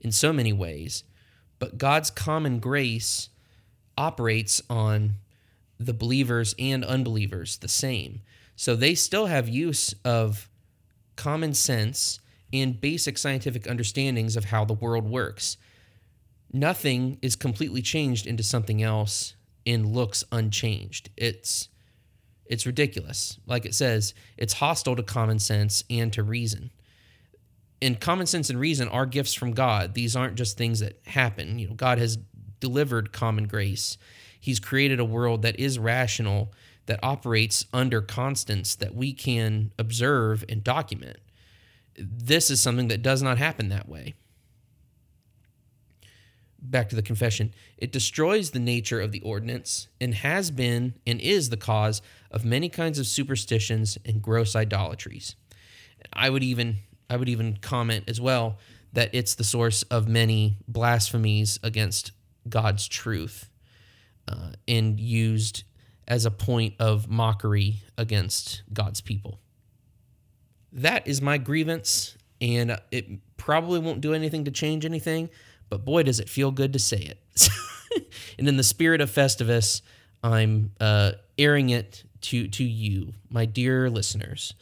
in 0.00 0.12
so 0.12 0.32
many 0.32 0.52
ways, 0.52 1.04
but 1.58 1.78
God's 1.78 2.10
common 2.10 2.58
grace 2.58 3.30
operates 3.96 4.60
on 4.68 5.14
the 5.78 5.94
believers 5.94 6.54
and 6.58 6.84
unbelievers 6.84 7.58
the 7.58 7.68
same. 7.68 8.22
So 8.56 8.74
they 8.74 8.94
still 8.94 9.26
have 9.26 9.48
use 9.48 9.94
of 10.04 10.48
common 11.16 11.54
sense 11.54 12.20
and 12.52 12.80
basic 12.80 13.18
scientific 13.18 13.68
understandings 13.68 14.36
of 14.36 14.46
how 14.46 14.64
the 14.64 14.72
world 14.72 15.08
works. 15.08 15.56
Nothing 16.52 17.18
is 17.20 17.36
completely 17.36 17.82
changed 17.82 18.26
into 18.26 18.42
something 18.42 18.82
else 18.82 19.34
and 19.66 19.94
looks 19.94 20.24
unchanged. 20.32 21.10
It's 21.16 21.68
it's 22.48 22.64
ridiculous. 22.64 23.38
Like 23.44 23.66
it 23.66 23.74
says, 23.74 24.14
it's 24.36 24.52
hostile 24.54 24.94
to 24.94 25.02
common 25.02 25.40
sense 25.40 25.82
and 25.90 26.12
to 26.12 26.22
reason. 26.22 26.70
And 27.82 28.00
common 28.00 28.26
sense 28.26 28.50
and 28.50 28.60
reason 28.60 28.88
are 28.88 29.04
gifts 29.04 29.34
from 29.34 29.50
God. 29.52 29.94
These 29.94 30.14
aren't 30.14 30.36
just 30.36 30.56
things 30.56 30.78
that 30.78 31.00
happen. 31.06 31.58
You 31.58 31.68
know, 31.68 31.74
God 31.74 31.98
has 31.98 32.18
delivered 32.60 33.12
common 33.12 33.48
grace. 33.48 33.98
He's 34.46 34.60
created 34.60 35.00
a 35.00 35.04
world 35.04 35.42
that 35.42 35.58
is 35.58 35.76
rational, 35.76 36.52
that 36.86 37.00
operates 37.02 37.66
under 37.72 38.00
constants 38.00 38.76
that 38.76 38.94
we 38.94 39.12
can 39.12 39.72
observe 39.76 40.44
and 40.48 40.62
document. 40.62 41.16
This 41.98 42.48
is 42.48 42.60
something 42.60 42.86
that 42.86 43.02
does 43.02 43.24
not 43.24 43.38
happen 43.38 43.70
that 43.70 43.88
way 43.88 44.14
back 46.70 46.88
to 46.90 46.96
the 46.96 47.02
confession, 47.02 47.52
it 47.76 47.90
destroys 47.90 48.50
the 48.50 48.60
nature 48.60 49.00
of 49.00 49.10
the 49.10 49.20
ordinance 49.22 49.88
and 50.00 50.14
has 50.14 50.52
been 50.52 50.94
and 51.04 51.20
is 51.20 51.50
the 51.50 51.56
cause 51.56 52.00
of 52.30 52.44
many 52.44 52.68
kinds 52.68 53.00
of 53.00 53.06
superstitions 53.08 53.98
and 54.04 54.22
gross 54.22 54.54
idolatries. 54.54 55.34
I 56.12 56.30
would 56.30 56.44
even 56.44 56.76
I 57.10 57.16
would 57.16 57.28
even 57.28 57.56
comment 57.56 58.04
as 58.06 58.20
well 58.20 58.58
that 58.92 59.10
it's 59.12 59.34
the 59.34 59.44
source 59.44 59.82
of 59.84 60.06
many 60.06 60.58
blasphemies 60.68 61.58
against 61.64 62.12
God's 62.48 62.86
truth 62.86 63.50
uh, 64.28 64.52
and 64.66 64.98
used 65.00 65.64
as 66.08 66.24
a 66.24 66.30
point 66.30 66.74
of 66.78 67.08
mockery 67.08 67.82
against 67.98 68.62
God's 68.72 69.00
people. 69.00 69.40
That 70.72 71.06
is 71.06 71.20
my 71.20 71.38
grievance, 71.38 72.16
and 72.40 72.78
it 72.90 73.06
probably 73.36 73.78
won't 73.78 74.00
do 74.00 74.14
anything 74.14 74.44
to 74.44 74.50
change 74.50 74.84
anything, 74.84 75.30
but 75.68 75.84
boy, 75.84 76.02
does 76.02 76.20
it 76.20 76.28
feel 76.28 76.50
good 76.50 76.72
to 76.74 76.78
say 76.78 76.98
it. 76.98 77.48
and 78.38 78.48
in 78.48 78.56
the 78.56 78.62
spirit 78.62 79.00
of 79.00 79.10
Festivus, 79.10 79.82
I'm 80.22 80.72
uh, 80.80 81.12
airing 81.38 81.70
it 81.70 82.04
to 82.22 82.48
to 82.48 82.64
you, 82.64 83.14
my 83.30 83.44
dear 83.44 83.88
listeners. 83.90 84.54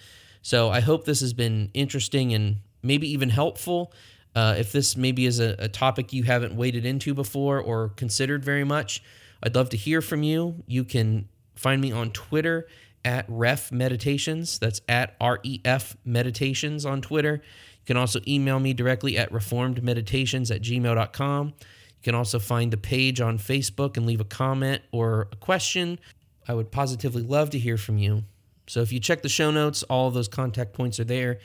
So 0.42 0.70
I 0.70 0.80
hope 0.80 1.04
this 1.04 1.20
has 1.20 1.32
been 1.32 1.70
interesting 1.72 2.34
and 2.34 2.56
maybe 2.82 3.10
even 3.12 3.30
helpful. 3.30 3.92
Uh, 4.34 4.56
if 4.58 4.72
this 4.72 4.96
maybe 4.96 5.26
is 5.26 5.40
a, 5.40 5.54
a 5.58 5.68
topic 5.68 6.12
you 6.12 6.24
haven't 6.24 6.54
waded 6.54 6.84
into 6.84 7.14
before 7.14 7.60
or 7.60 7.90
considered 7.90 8.44
very 8.44 8.64
much, 8.64 9.02
I'd 9.42 9.54
love 9.54 9.70
to 9.70 9.76
hear 9.76 10.00
from 10.00 10.22
you. 10.22 10.62
You 10.66 10.84
can 10.84 11.28
find 11.54 11.80
me 11.80 11.92
on 11.92 12.10
Twitter 12.10 12.66
at 13.04 13.26
Ref 13.28 13.70
Meditations. 13.70 14.58
That's 14.58 14.80
at 14.88 15.16
R 15.20 15.40
E 15.42 15.60
F 15.64 15.96
Meditations 16.04 16.86
on 16.86 17.02
Twitter. 17.02 17.34
You 17.42 17.86
can 17.86 17.96
also 17.96 18.20
email 18.26 18.58
me 18.58 18.72
directly 18.72 19.18
at 19.18 19.30
reformedmeditations 19.30 20.54
at 20.54 20.62
gmail.com. 20.62 21.46
You 21.48 22.02
can 22.02 22.14
also 22.14 22.38
find 22.38 22.72
the 22.72 22.76
page 22.78 23.20
on 23.20 23.38
Facebook 23.38 23.96
and 23.96 24.06
leave 24.06 24.20
a 24.20 24.24
comment 24.24 24.82
or 24.92 25.28
a 25.32 25.36
question. 25.36 25.98
I 26.48 26.54
would 26.54 26.70
positively 26.70 27.22
love 27.22 27.50
to 27.50 27.58
hear 27.58 27.76
from 27.76 27.98
you. 27.98 28.24
So 28.66 28.80
if 28.80 28.92
you 28.92 29.00
check 29.00 29.22
the 29.22 29.28
show 29.28 29.50
notes, 29.50 29.82
all 29.84 30.10
those 30.10 30.28
contact 30.28 30.72
points 30.72 30.98
are 30.98 31.04
there. 31.04 31.40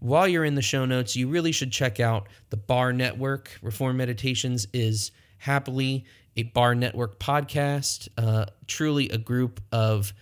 While 0.00 0.26
you're 0.26 0.44
in 0.44 0.54
the 0.54 0.62
show 0.62 0.84
notes, 0.84 1.14
you 1.14 1.28
really 1.28 1.52
should 1.52 1.70
check 1.70 2.00
out 2.00 2.28
the 2.50 2.56
Bar 2.56 2.92
Network. 2.92 3.58
Reformed 3.62 3.98
Meditations 3.98 4.66
is 4.72 5.12
happily 5.38 6.04
a 6.36 6.44
Bar 6.44 6.74
Network 6.74 7.18
podcast, 7.18 8.08
uh, 8.16 8.46
truly 8.66 9.08
a 9.08 9.18
group 9.18 9.60
of 9.70 10.12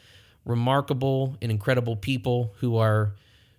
remarkable 0.44 1.36
and 1.40 1.50
incredible 1.50 1.96
people 1.96 2.54
who 2.58 2.76
are 2.76 3.14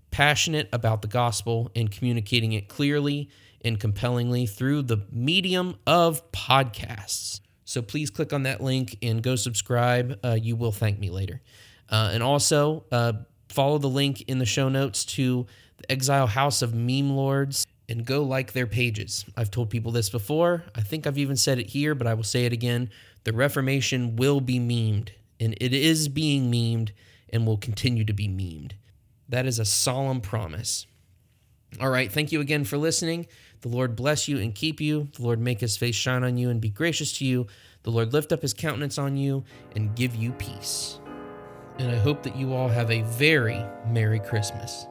passionate 0.10 0.68
about 0.74 1.02
the 1.02 1.08
gospel 1.08 1.72
and 1.76 1.90
communicating 1.90 2.54
it 2.54 2.68
clearly 2.68 3.30
and 3.64 3.80
compellingly 3.80 4.46
through 4.46 4.82
the 4.82 4.98
medium 5.12 5.76
of 5.88 6.30
podcasts. 6.32 7.40
So 7.64 7.82
please 7.82 8.10
click 8.10 8.34
on 8.34 8.44
that 8.44 8.62
link 8.62 8.98
and 9.02 9.24
go 9.24 9.36
subscribe. 9.36 10.20
Uh, 10.24 10.38
you 10.42 10.56
will 10.56 10.74
thank 10.74 11.00
me 11.00 11.10
later. 11.10 11.42
Uh, 11.90 12.12
and 12.14 12.22
also 12.24 12.84
uh, 12.92 13.14
follow 13.50 13.78
the 13.78 13.90
link 13.90 14.24
in 14.24 14.40
the 14.40 14.46
show 14.46 14.68
notes 14.68 15.06
to 15.06 15.46
the 15.78 15.92
Exile 15.92 16.28
House 16.28 16.62
of 16.62 16.74
Meme 16.74 17.12
Lords 17.12 17.66
and 17.92 18.06
go 18.06 18.24
like 18.24 18.54
their 18.54 18.66
pages. 18.66 19.26
I've 19.36 19.52
told 19.52 19.70
people 19.70 19.92
this 19.92 20.10
before. 20.10 20.64
I 20.74 20.80
think 20.80 21.06
I've 21.06 21.18
even 21.18 21.36
said 21.36 21.60
it 21.60 21.68
here, 21.68 21.94
but 21.94 22.08
I 22.08 22.14
will 22.14 22.24
say 22.24 22.46
it 22.46 22.54
again. 22.54 22.90
The 23.26 23.34
Reformation 23.34 24.16
will 24.16 24.40
be 24.40 24.60
memed, 24.60 25.10
and 25.42 25.56
it 25.60 25.74
is 25.74 26.08
being 26.08 26.50
memed 26.50 26.92
and 27.30 27.46
will 27.46 27.58
continue 27.58 28.06
to 28.06 28.14
be 28.14 28.30
memed. 28.30 28.72
That 29.28 29.46
is 29.46 29.60
a 29.60 29.66
solemn 29.66 30.22
promise. 30.22 30.88
All 31.82 31.90
right. 31.90 32.10
Thank 32.10 32.32
you 32.32 32.40
again 32.40 32.64
for 32.64 32.78
listening. 32.78 33.28
The 33.60 33.70
Lord 33.70 33.98
bless 33.98 34.26
you 34.26 34.38
and 34.38 34.56
keep 34.56 34.80
you. 34.80 35.10
The 35.18 35.24
Lord 35.24 35.42
make 35.42 35.60
his 35.60 35.76
face 35.76 35.96
shine 35.96 36.24
on 36.24 36.38
you 36.38 36.50
and 36.50 36.62
be 36.62 36.70
gracious 36.70 37.12
to 37.18 37.26
you. 37.26 37.48
The 37.84 37.92
Lord 37.92 38.14
lift 38.14 38.32
up 38.32 38.42
his 38.42 38.54
countenance 38.54 38.98
on 38.98 39.18
you 39.18 39.44
and 39.76 39.96
give 39.96 40.16
you 40.16 40.32
peace. 40.34 41.00
And 41.78 41.92
I 41.92 41.98
hope 41.98 42.24
that 42.24 42.38
you 42.38 42.54
all 42.54 42.70
have 42.70 42.90
a 42.90 43.02
very 43.02 43.62
Merry 43.88 44.20
Christmas. 44.20 44.86